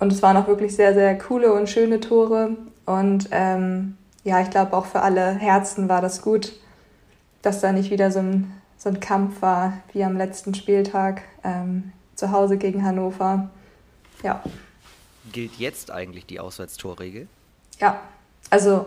[0.01, 2.57] Und es waren auch wirklich sehr, sehr coole und schöne Tore.
[2.85, 6.53] Und ähm, ja, ich glaube auch für alle Herzen war das gut,
[7.42, 11.92] dass da nicht wieder so ein, so ein Kampf war wie am letzten Spieltag ähm,
[12.16, 13.51] zu Hause gegen Hannover.
[14.25, 14.42] Ja
[15.31, 17.29] gilt jetzt eigentlich die Auswärtstorregel?
[17.79, 18.01] Ja,
[18.51, 18.87] also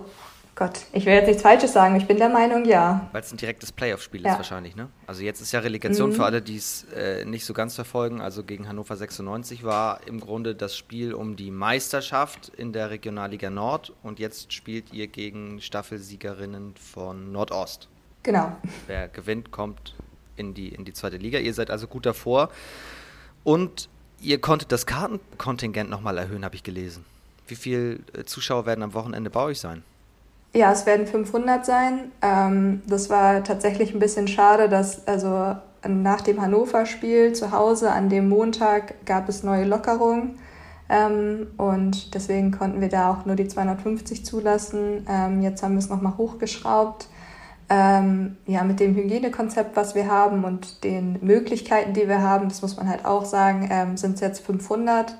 [0.56, 1.98] Gott, ich will jetzt nichts Falsches sagen.
[1.98, 3.10] Ich bin der Meinung, ja.
[3.12, 4.32] Weil es ein direktes Playoff-Spiel ja.
[4.32, 4.88] ist wahrscheinlich, ne?
[5.06, 6.14] Also jetzt ist ja Relegation mhm.
[6.14, 8.22] für alle, die es äh, nicht so ganz verfolgen.
[8.22, 13.50] Also gegen Hannover 96 war im Grunde das Spiel um die Meisterschaft in der Regionalliga
[13.50, 17.90] Nord und jetzt spielt ihr gegen Staffelsiegerinnen von Nordost.
[18.24, 18.56] Genau.
[18.88, 19.94] Wer gewinnt, kommt
[20.38, 21.38] in die, in die zweite Liga.
[21.40, 22.50] Ihr seid also gut davor.
[23.44, 23.90] Und
[24.22, 27.06] Ihr konntet das Kartenkontingent nochmal erhöhen, habe ich gelesen.
[27.48, 29.84] Wie viele äh, Zuschauer werden am Wochenende bei euch sein?
[30.56, 32.12] Ja, es werden 500 sein.
[32.22, 38.08] Ähm, das war tatsächlich ein bisschen schade, dass also nach dem Hannover-Spiel zu Hause an
[38.08, 40.40] dem Montag gab es neue Lockerungen.
[40.88, 45.06] Ähm, und deswegen konnten wir da auch nur die 250 zulassen.
[45.10, 47.08] Ähm, jetzt haben wir es nochmal hochgeschraubt
[47.70, 52.62] ähm, ja, mit dem Hygienekonzept, was wir haben und den Möglichkeiten, die wir haben, das
[52.62, 55.18] muss man halt auch sagen, ähm, sind es jetzt 500.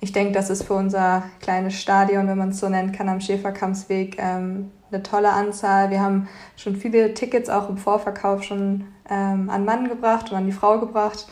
[0.00, 3.20] Ich denke, das ist für unser kleines Stadion, wenn man es so nennen kann, am
[3.20, 5.90] Schäferkampfsweg ähm, eine tolle Anzahl.
[5.90, 10.46] Wir haben schon viele Tickets auch im Vorverkauf schon ähm, an Mann gebracht und an
[10.46, 11.26] die Frau gebracht.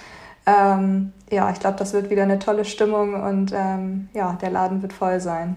[0.46, 4.82] Ähm, ja, ich glaube, das wird wieder eine tolle Stimmung und ähm, ja, der Laden
[4.82, 5.56] wird voll sein.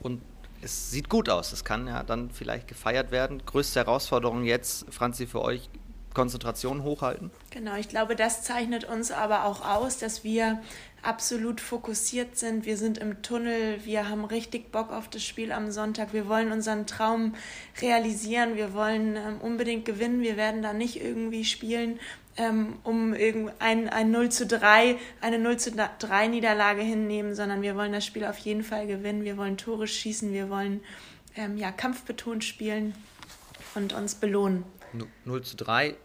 [0.00, 0.22] Und
[0.62, 1.52] es sieht gut aus.
[1.52, 3.42] Es kann ja dann vielleicht gefeiert werden.
[3.44, 5.68] Größte Herausforderung jetzt, Franzi, für euch,
[6.14, 7.30] Konzentration hochhalten?
[7.50, 10.60] Genau, ich glaube, das zeichnet uns aber auch aus, dass wir
[11.02, 12.64] absolut fokussiert sind.
[12.64, 16.12] Wir sind im Tunnel, wir haben richtig Bock auf das Spiel am Sonntag.
[16.12, 17.34] Wir wollen unseren Traum
[17.80, 20.22] realisieren, wir wollen ähm, unbedingt gewinnen.
[20.22, 21.98] Wir werden da nicht irgendwie spielen,
[22.36, 23.14] ähm, um
[23.58, 28.06] ein, ein 0 zu 3, eine 0 zu 3 Niederlage hinnehmen, sondern wir wollen das
[28.06, 29.24] Spiel auf jeden Fall gewinnen.
[29.24, 30.80] Wir wollen Tore schießen, wir wollen
[31.36, 32.94] ähm, ja, kampfbetont spielen
[33.74, 34.64] und uns belohnen.
[35.24, 35.96] 0 zu 3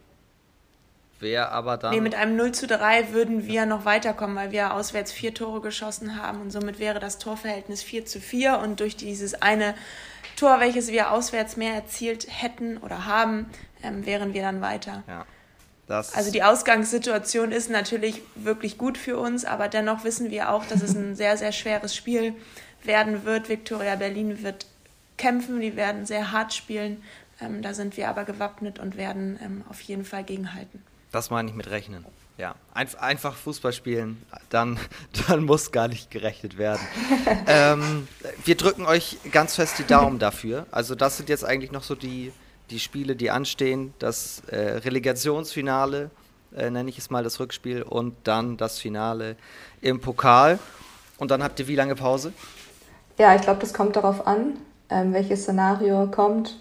[1.20, 1.94] Wäre aber dann.
[1.94, 5.60] Nee, mit einem 0 zu 3 würden wir noch weiterkommen, weil wir auswärts vier Tore
[5.60, 9.74] geschossen haben und somit wäre das Torverhältnis 4 zu 4 und durch dieses eine
[10.36, 13.46] Tor, welches wir auswärts mehr erzielt hätten oder haben,
[13.82, 15.02] ähm, wären wir dann weiter.
[15.08, 15.26] Ja.
[15.88, 20.64] Das also die Ausgangssituation ist natürlich wirklich gut für uns, aber dennoch wissen wir auch,
[20.66, 22.34] dass es ein sehr, sehr schweres Spiel
[22.84, 23.48] werden wird.
[23.48, 24.66] Viktoria Berlin wird
[25.16, 27.02] kämpfen, die werden sehr hart spielen.
[27.40, 30.82] Ähm, da sind wir aber gewappnet und werden ähm, auf jeden Fall gegenhalten.
[31.12, 32.04] Das meine ich mit Rechnen.
[32.36, 34.78] Ja, Einf einfach Fußball spielen, dann,
[35.28, 36.80] dann muss gar nicht gerechnet werden.
[37.46, 38.06] ähm,
[38.44, 40.66] wir drücken euch ganz fest die Daumen dafür.
[40.70, 42.32] Also das sind jetzt eigentlich noch so die,
[42.70, 43.92] die Spiele, die anstehen.
[43.98, 46.10] Das äh, Relegationsfinale,
[46.56, 49.34] äh, nenne ich es mal, das Rückspiel und dann das Finale
[49.80, 50.60] im Pokal.
[51.18, 52.32] Und dann habt ihr wie lange Pause?
[53.18, 54.58] Ja, ich glaube, das kommt darauf an,
[54.90, 56.56] ähm, welches Szenario kommt.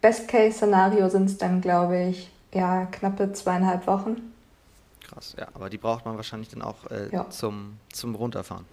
[0.00, 4.32] Best-Case-Szenario sind es dann, glaube ich, ja, knappe zweieinhalb Wochen.
[5.08, 7.28] Krass, ja, aber die braucht man wahrscheinlich dann auch äh, ja.
[7.30, 8.64] zum, zum Runterfahren.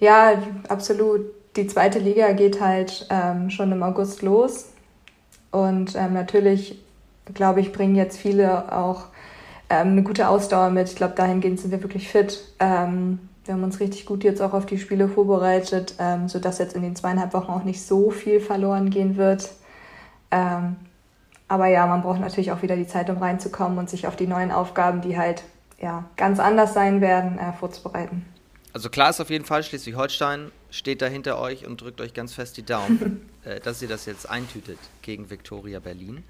[0.00, 1.22] Ja, absolut.
[1.56, 4.66] Die zweite Liga geht halt ähm, schon im August los.
[5.50, 6.78] Und ähm, natürlich,
[7.34, 9.06] glaube ich, bringen jetzt viele auch
[9.70, 10.88] ähm, eine gute Ausdauer mit.
[10.88, 12.44] Ich glaube, dahingehend sind wir wirklich fit.
[12.60, 16.76] Ähm, wir haben uns richtig gut jetzt auch auf die Spiele vorbereitet, ähm, sodass jetzt
[16.76, 19.50] in den zweieinhalb Wochen auch nicht so viel verloren gehen wird.
[20.30, 20.76] Ähm,
[21.48, 24.26] aber ja, man braucht natürlich auch wieder die Zeit, um reinzukommen und sich auf die
[24.26, 25.42] neuen Aufgaben, die halt
[25.80, 28.24] ja, ganz anders sein werden, äh, vorzubereiten.
[28.74, 32.34] Also klar ist auf jeden Fall, Schleswig-Holstein steht da hinter euch und drückt euch ganz
[32.34, 36.22] fest die Daumen, äh, dass ihr das jetzt eintütet gegen Viktoria Berlin.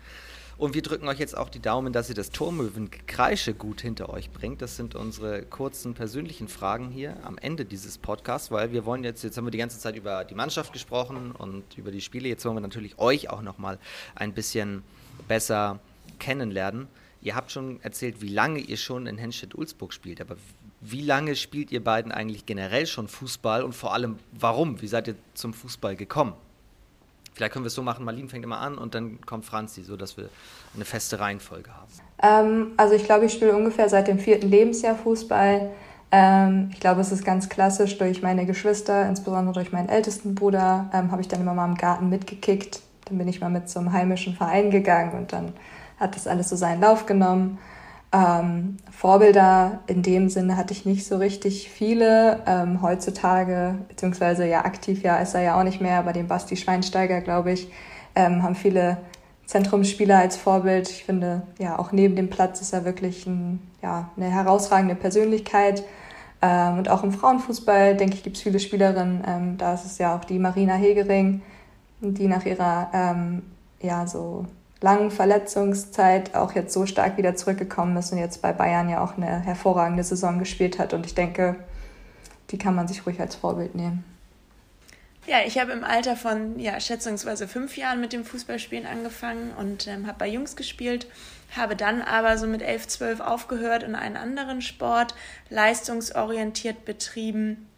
[0.57, 4.33] Und wir drücken euch jetzt auch die Daumen, dass ihr das Tormöwen-Kreische gut hinter euch
[4.33, 4.61] bringt.
[4.61, 9.23] Das sind unsere kurzen persönlichen Fragen hier am Ende dieses Podcasts, weil wir wollen jetzt,
[9.23, 12.29] jetzt haben wir die ganze Zeit über die Mannschaft gesprochen und über die Spiele.
[12.29, 13.79] Jetzt wollen wir natürlich euch auch nochmal
[14.17, 14.83] ein bisschen
[15.29, 15.79] besser
[16.19, 16.89] kennenlernen.
[17.21, 20.37] Ihr habt schon erzählt, wie lange ihr schon in Henstedt-Ulzburg spielt, aber
[20.81, 24.81] wie lange spielt ihr beiden eigentlich generell schon Fußball und vor allem warum?
[24.81, 26.35] Wie seid ihr zum Fußball gekommen?
[27.35, 30.17] Vielleicht können wir es so machen, Marlene fängt immer an und dann kommt Franzi, sodass
[30.17, 30.29] wir
[30.75, 31.93] eine feste Reihenfolge haben.
[32.21, 35.71] Ähm, also ich glaube, ich spiele ungefähr seit dem vierten Lebensjahr Fußball.
[36.11, 40.91] Ähm, ich glaube, es ist ganz klassisch durch meine Geschwister, insbesondere durch meinen ältesten Bruder,
[40.93, 42.81] ähm, habe ich dann immer mal im Garten mitgekickt.
[43.09, 45.53] Dann bin ich mal mit zum heimischen Verein gegangen und dann
[45.99, 47.59] hat das alles so seinen Lauf genommen.
[48.13, 52.43] Ähm, Vorbilder in dem Sinne hatte ich nicht so richtig viele.
[52.47, 56.57] Ähm, heutzutage, beziehungsweise ja aktiv ja ist er ja auch nicht mehr, aber den Basti
[56.57, 57.71] Schweinsteiger, glaube ich,
[58.15, 58.99] ähm, haben viele
[59.47, 60.91] Zentrumsspieler als Vorbild.
[60.91, 65.85] Ich finde, ja, auch neben dem Platz ist er wirklich ein, ja, eine herausragende Persönlichkeit.
[66.43, 69.23] Ähm, und auch im Frauenfußball, denke ich, gibt es viele Spielerinnen.
[69.27, 71.43] Ähm, da ist es ja auch die Marina Hegering,
[72.01, 73.43] die nach ihrer ähm,
[73.81, 74.47] ja, so
[74.81, 79.17] langen Verletzungszeit auch jetzt so stark wieder zurückgekommen ist und jetzt bei Bayern ja auch
[79.17, 80.95] eine hervorragende Saison gespielt hat.
[80.95, 81.57] Und ich denke,
[82.51, 84.05] die kann man sich ruhig als Vorbild nehmen.
[85.27, 89.87] Ja, ich habe im Alter von ja, schätzungsweise fünf Jahren mit dem Fußballspielen angefangen und
[89.87, 91.07] ähm, habe bei Jungs gespielt,
[91.55, 95.15] habe dann aber so mit elf, zwölf aufgehört und einen anderen Sport
[95.51, 97.69] leistungsorientiert betrieben,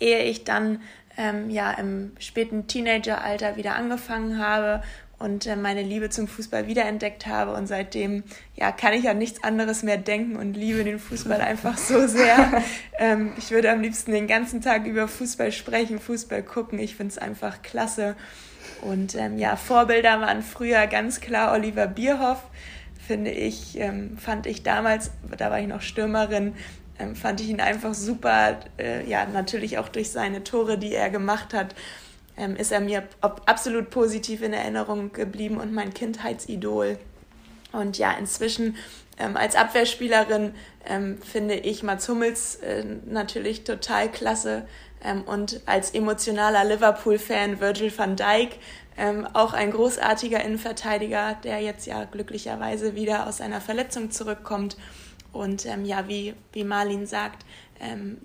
[0.00, 0.80] ehe ich dann
[1.18, 4.82] ähm, ja im späten Teenageralter wieder angefangen habe
[5.18, 8.22] und äh, meine Liebe zum Fußball wiederentdeckt habe und seitdem
[8.54, 12.62] ja kann ich an nichts anderes mehr denken und liebe den Fußball einfach so sehr.
[12.98, 16.78] ähm, ich würde am liebsten den ganzen Tag über Fußball sprechen, Fußball gucken.
[16.78, 18.14] Ich finde es einfach klasse.
[18.80, 22.44] Und ähm, ja, Vorbilder waren früher ganz klar Oliver Bierhoff,
[23.04, 26.54] finde ich, ähm, fand ich damals, da war ich noch Stürmerin,
[26.98, 31.10] ähm, fand ich ihn einfach super, äh, ja, natürlich auch durch seine Tore, die er
[31.10, 31.74] gemacht hat
[32.38, 36.98] ähm, ist er mir absolut positiv in Erinnerung geblieben und mein Kindheitsidol.
[37.72, 38.76] Und ja, inzwischen
[39.18, 40.54] ähm, als Abwehrspielerin
[40.86, 44.66] ähm, finde ich Mats Hummels äh, natürlich total klasse.
[45.04, 48.58] Ähm, und als emotionaler Liverpool-Fan Virgil van Dijk,
[48.96, 54.76] ähm, auch ein großartiger Innenverteidiger, der jetzt ja glücklicherweise wieder aus einer Verletzung zurückkommt.
[55.32, 57.44] Und ähm, ja, wie, wie Marlin sagt,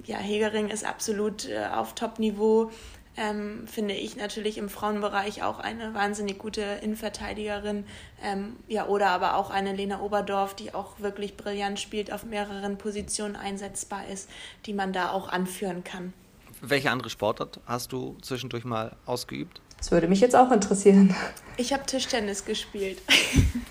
[0.06, 2.72] ja, Hegering ist absolut äh, auf Top-Niveau
[3.16, 7.86] ähm, finde ich natürlich im Frauenbereich auch eine wahnsinnig gute Innenverteidigerin.
[8.22, 12.78] Ähm, ja, oder aber auch eine Lena Oberdorf, die auch wirklich brillant spielt, auf mehreren
[12.78, 14.30] Positionen einsetzbar ist,
[14.66, 16.14] die man da auch anführen kann.
[16.62, 19.62] Welche andere Sportart hast du zwischendurch mal ausgeübt?
[19.84, 21.14] Das würde mich jetzt auch interessieren.
[21.58, 23.02] Ich habe Tischtennis gespielt.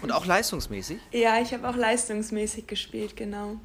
[0.02, 0.98] Und auch leistungsmäßig?
[1.10, 3.56] ja, ich habe auch leistungsmäßig gespielt, genau.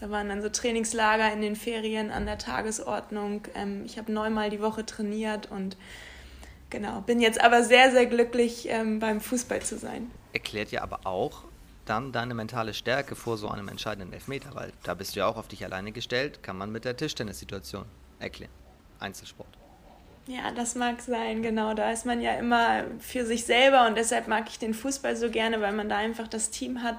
[0.00, 3.46] Da waren dann so Trainingslager in den Ferien an der Tagesordnung.
[3.54, 5.76] Ähm, ich habe neunmal die Woche trainiert und
[6.70, 10.10] genau, bin jetzt aber sehr, sehr glücklich, ähm, beim Fußball zu sein.
[10.32, 11.44] Erklärt ja aber auch,
[11.84, 14.56] dann deine mentale Stärke vor so einem entscheidenden Elfmeter?
[14.56, 17.84] Weil da bist du ja auch auf dich alleine gestellt, kann man mit der Tischtennis-Situation
[18.18, 18.50] erklären.
[18.98, 19.61] Einzelsport.
[20.28, 21.74] Ja, das mag sein, genau.
[21.74, 25.30] Da ist man ja immer für sich selber und deshalb mag ich den Fußball so
[25.30, 26.98] gerne, weil man da einfach das Team hat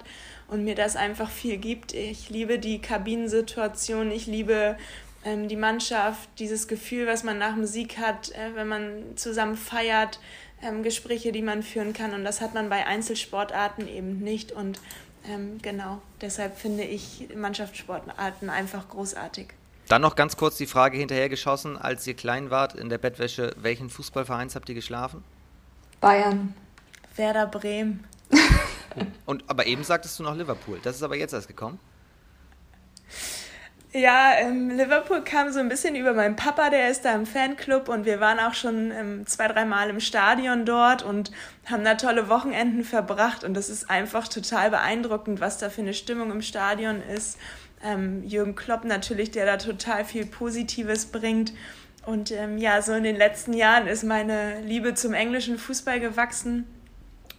[0.50, 1.94] und mir das einfach viel gibt.
[1.94, 4.78] Ich liebe die Kabinensituation, ich liebe
[5.24, 10.20] ähm, die Mannschaft, dieses Gefühl, was man nach Musik hat, äh, wenn man zusammen feiert,
[10.62, 12.14] ähm, Gespräche, die man führen kann.
[12.14, 14.52] Und das hat man bei Einzelsportarten eben nicht.
[14.52, 14.82] Und
[15.30, 19.48] ähm, genau, deshalb finde ich Mannschaftssportarten einfach großartig.
[19.88, 23.90] Dann noch ganz kurz die Frage hinterhergeschossen, als ihr klein wart in der Bettwäsche, welchen
[23.90, 25.24] Fußballvereins habt ihr geschlafen?
[26.00, 26.56] Bayern.
[27.16, 28.04] Werder Bremen.
[29.26, 30.80] Und aber eben sagtest du noch Liverpool.
[30.84, 31.80] Das ist aber jetzt erst gekommen.
[33.96, 37.90] Ja, ähm, Liverpool kam so ein bisschen über meinen Papa, der ist da im Fanclub
[37.90, 41.32] und wir waren auch schon ähm, zwei, drei Mal im Stadion dort und
[41.68, 45.94] haben da tolle Wochenenden verbracht und das ist einfach total beeindruckend, was da für eine
[45.94, 47.38] Stimmung im Stadion ist.
[47.84, 51.54] Ähm, Jürgen Klopp natürlich, der da total viel Positives bringt.
[52.06, 56.66] Und ähm, ja, so in den letzten Jahren ist meine Liebe zum englischen Fußball gewachsen.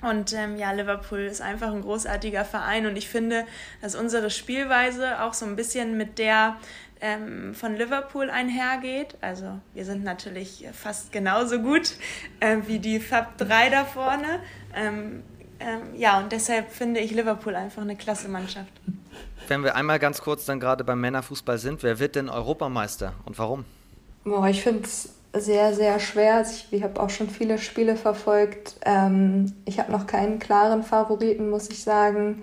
[0.01, 3.47] Und ähm, ja, Liverpool ist einfach ein großartiger Verein und ich finde,
[3.80, 6.57] dass unsere Spielweise auch so ein bisschen mit der
[7.01, 9.16] ähm, von Liverpool einhergeht.
[9.22, 11.95] Also wir sind natürlich fast genauso gut
[12.40, 14.40] äh, wie die Fab 3 da vorne.
[14.74, 15.22] Ähm,
[15.61, 18.72] ähm, ja, und deshalb finde ich Liverpool einfach eine klasse Mannschaft.
[19.49, 23.39] Wenn wir einmal ganz kurz dann gerade beim Männerfußball sind, wer wird denn Europameister und
[23.39, 23.65] warum?
[24.25, 26.37] Boah, ich finde es sehr, sehr schwer.
[26.37, 28.77] Also ich, ich habe auch schon viele Spiele verfolgt.
[28.85, 32.43] Ähm, ich habe noch keinen klaren Favoriten, muss ich sagen.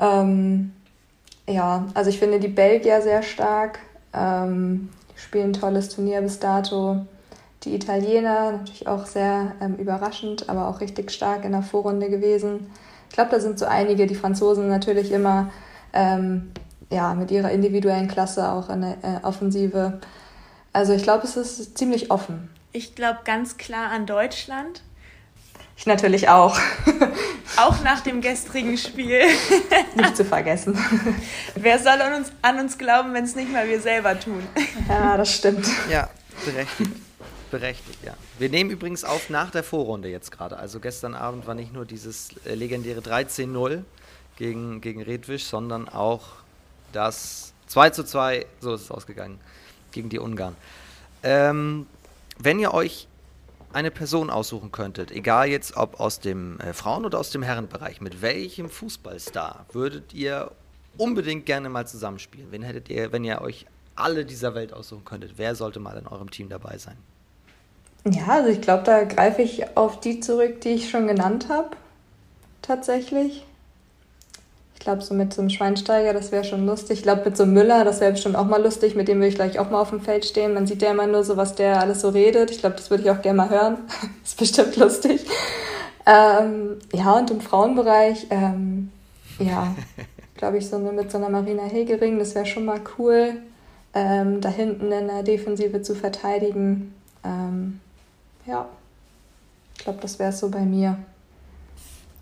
[0.00, 0.72] Ähm,
[1.46, 3.80] ja, also ich finde die Belgier sehr stark.
[4.14, 7.06] Ähm, die spielen ein tolles Turnier bis dato.
[7.64, 12.70] Die Italiener natürlich auch sehr ähm, überraschend, aber auch richtig stark in der Vorrunde gewesen.
[13.10, 15.50] Ich glaube, da sind so einige, die Franzosen natürlich immer
[15.92, 16.52] ähm,
[16.90, 20.00] ja, mit ihrer individuellen Klasse auch in der äh, Offensive.
[20.72, 22.50] Also ich glaube, es ist ziemlich offen.
[22.72, 24.82] Ich glaube ganz klar an Deutschland.
[25.76, 26.58] Ich natürlich auch.
[27.56, 29.20] auch nach dem gestrigen Spiel.
[29.96, 30.76] nicht zu vergessen.
[31.54, 34.42] Wer soll an uns, an uns glauben, wenn es nicht mal wir selber tun?
[34.88, 35.66] Ja, das stimmt.
[35.90, 36.10] Ja,
[36.44, 36.90] berechtigt.
[37.50, 38.12] Berechtigt, ja.
[38.38, 40.58] Wir nehmen übrigens auf nach der Vorrunde jetzt gerade.
[40.58, 43.84] Also gestern Abend war nicht nur dieses legendäre 13-0
[44.38, 46.22] gegen, gegen Redwisch, sondern auch
[46.92, 49.38] das 2 zu 2, so ist es ausgegangen,
[49.90, 50.56] gegen die Ungarn.
[51.22, 51.86] Ähm,
[52.38, 53.08] wenn ihr euch
[53.72, 58.00] eine Person aussuchen könntet, egal jetzt ob aus dem äh, Frauen- oder aus dem Herrenbereich,
[58.00, 60.52] mit welchem Fußballstar würdet ihr
[60.96, 62.50] unbedingt gerne mal zusammenspielen?
[62.50, 63.66] Wen hättet ihr, wenn ihr euch
[63.96, 65.32] alle dieser Welt aussuchen könntet?
[65.36, 66.96] Wer sollte mal in eurem Team dabei sein?
[68.08, 71.70] Ja, also ich glaube, da greife ich auf die zurück, die ich schon genannt habe.
[72.62, 73.44] Tatsächlich.
[74.88, 77.00] Ich glaube, so mit so einem Schweinsteiger, das wäre schon lustig.
[77.00, 78.94] Ich glaube, mit so einem Müller, das wäre bestimmt auch mal lustig.
[78.94, 80.54] Mit dem würde ich gleich auch mal auf dem Feld stehen.
[80.54, 82.50] Man sieht ja immer nur so, was der alles so redet.
[82.50, 83.76] Ich glaube, das würde ich auch gerne mal hören.
[84.24, 85.26] ist bestimmt lustig.
[86.06, 88.90] Ähm, ja, und im Frauenbereich, ähm,
[89.38, 89.74] ja,
[90.36, 93.34] glaube ich, so mit so einer Marina Hegering, das wäre schon mal cool,
[93.92, 96.94] ähm, da hinten in der Defensive zu verteidigen.
[97.26, 97.80] Ähm,
[98.46, 98.66] ja,
[99.76, 100.96] ich glaube, das wäre es so bei mir.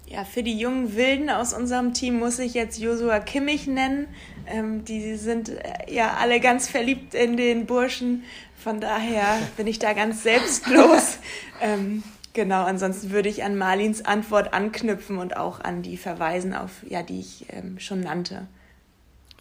[0.07, 4.07] Ja, für die jungen Wilden aus unserem Team muss ich jetzt Josua Kimmich nennen.
[4.47, 8.23] Ähm, die sind äh, ja alle ganz verliebt in den Burschen.
[8.57, 11.19] Von daher bin ich da ganz selbstlos.
[11.61, 12.05] ähm,
[12.35, 17.03] genau, ansonsten würde ich an Marlins Antwort anknüpfen und auch an die verweisen, auf, ja,
[17.03, 18.47] die ich ähm, schon nannte.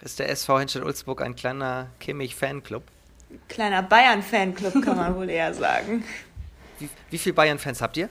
[0.01, 2.84] Ist der SV Henstedt-Ulzburg ein kleiner Kimmich-Fanclub?
[3.49, 6.03] Kleiner Bayern-Fanclub, kann man wohl eher sagen.
[6.80, 8.09] Wie, wie viele Bayern-Fans habt ihr?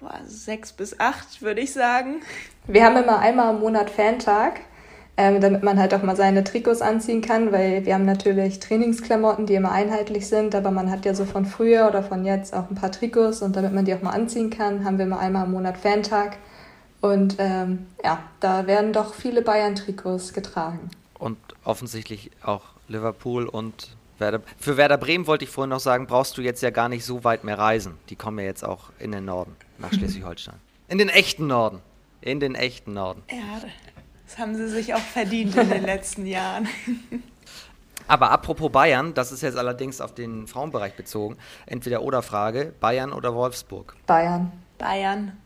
[0.00, 2.22] Boah, sechs bis acht, würde ich sagen.
[2.66, 4.60] Wir haben immer einmal im Monat Fantag,
[5.16, 9.46] ähm, damit man halt auch mal seine Trikots anziehen kann, weil wir haben natürlich Trainingsklamotten,
[9.46, 12.68] die immer einheitlich sind, aber man hat ja so von früher oder von jetzt auch
[12.70, 15.46] ein paar Trikots und damit man die auch mal anziehen kann, haben wir immer einmal
[15.46, 16.36] im Monat Fantag.
[17.00, 20.90] Und ähm, ja, da werden doch viele Bayern-Trikots getragen.
[21.18, 26.38] Und offensichtlich auch Liverpool und Werder, für Werder Bremen wollte ich vorhin noch sagen, brauchst
[26.38, 27.94] du jetzt ja gar nicht so weit mehr reisen.
[28.08, 30.56] Die kommen ja jetzt auch in den Norden, nach Schleswig-Holstein.
[30.88, 31.80] In den echten Norden.
[32.20, 33.22] In den echten Norden.
[33.30, 33.60] Ja,
[34.26, 36.68] das haben sie sich auch verdient in den letzten Jahren.
[38.08, 41.36] Aber apropos Bayern, das ist jetzt allerdings auf den Frauenbereich bezogen.
[41.66, 43.96] Entweder oder Frage, Bayern oder Wolfsburg?
[44.06, 44.52] Bayern.
[44.78, 45.36] Bayern.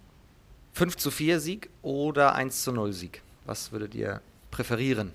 [0.72, 3.22] 5 zu 4 Sieg oder 1 zu 0 Sieg?
[3.44, 4.20] Was würdet ihr
[4.50, 5.12] präferieren?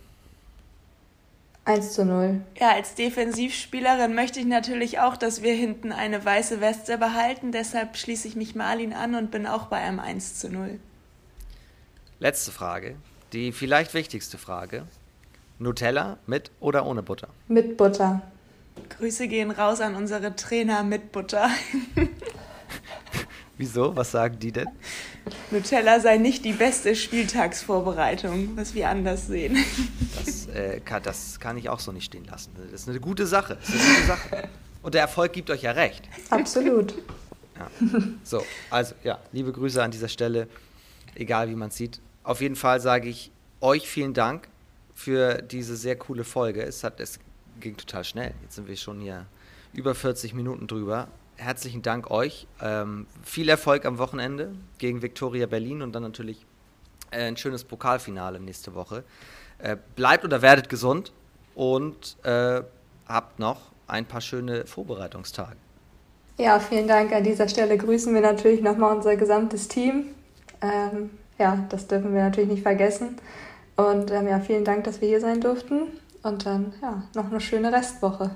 [1.66, 2.42] 1 zu 0.
[2.60, 7.52] Ja, als Defensivspielerin möchte ich natürlich auch, dass wir hinten eine weiße Weste behalten.
[7.52, 10.80] Deshalb schließe ich mich Marlin an und bin auch bei einem 1 zu 0.
[12.20, 12.96] Letzte Frage.
[13.34, 14.84] die vielleicht wichtigste Frage.
[15.60, 17.30] Nutella mit oder ohne Butter?
[17.48, 18.22] Mit Butter.
[18.98, 21.50] Grüße gehen raus an unsere Trainer mit Butter.
[23.58, 23.96] Wieso?
[23.96, 24.68] Was sagen die denn?
[25.50, 29.58] Nutella sei nicht die beste Spieltagsvorbereitung, was wir anders sehen.
[30.18, 32.52] Das, äh, kann, das kann ich auch so nicht stehen lassen.
[32.56, 33.58] Das ist eine gute Sache.
[33.68, 34.50] Eine gute Sache.
[34.82, 36.08] Und der Erfolg gibt euch ja recht.
[36.30, 36.94] Absolut.
[37.58, 37.72] Ja.
[38.24, 40.48] So, also ja, liebe Grüße an dieser Stelle,
[41.16, 42.02] egal wie man es sieht.
[42.24, 43.32] Auf jeden Fall sage ich
[43.62, 44.48] euch vielen Dank
[44.94, 46.64] für diese sehr coole Folge.
[46.64, 47.20] Es, hat, es
[47.60, 48.34] ging total schnell.
[48.42, 49.26] Jetzt sind wir schon hier
[49.74, 51.08] über 40 Minuten drüber.
[51.38, 52.48] Herzlichen Dank euch.
[52.62, 56.46] Ähm, viel Erfolg am Wochenende gegen Viktoria Berlin und dann natürlich
[57.12, 59.04] äh, ein schönes Pokalfinale nächste Woche.
[59.60, 61.12] Äh, bleibt oder werdet gesund
[61.56, 62.62] und äh,
[63.08, 65.58] habt noch ein paar schöne Vorbereitungstage.
[66.38, 67.14] Ja, vielen Dank.
[67.14, 70.08] An dieser Stelle grüßen wir natürlich nochmal unser gesamtes Team.
[70.62, 73.18] Ähm, ja, das dürfen wir natürlich nicht vergessen.
[73.78, 75.88] Und ähm, ja, vielen Dank, dass wir hier sein durften.
[76.24, 78.32] Und dann ja, noch eine schöne Restwoche.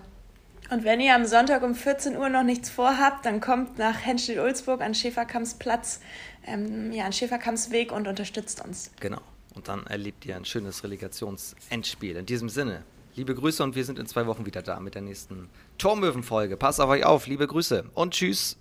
[0.69, 4.81] Und wenn ihr am Sonntag um 14 Uhr noch nichts vorhabt, dann kommt nach Henstedt-Ulzburg
[4.81, 5.99] an Schäferkampsplatz,
[6.45, 8.91] ähm, ja, an Schäferkampsweg und unterstützt uns.
[8.99, 9.21] Genau.
[9.55, 12.15] Und dann erlebt ihr ein schönes Relegationsendspiel.
[12.15, 12.83] In diesem Sinne,
[13.15, 16.57] liebe Grüße und wir sind in zwei Wochen wieder da mit der nächsten Turmöwen-Folge.
[16.57, 18.57] Passt auf euch auf, liebe Grüße und tschüss.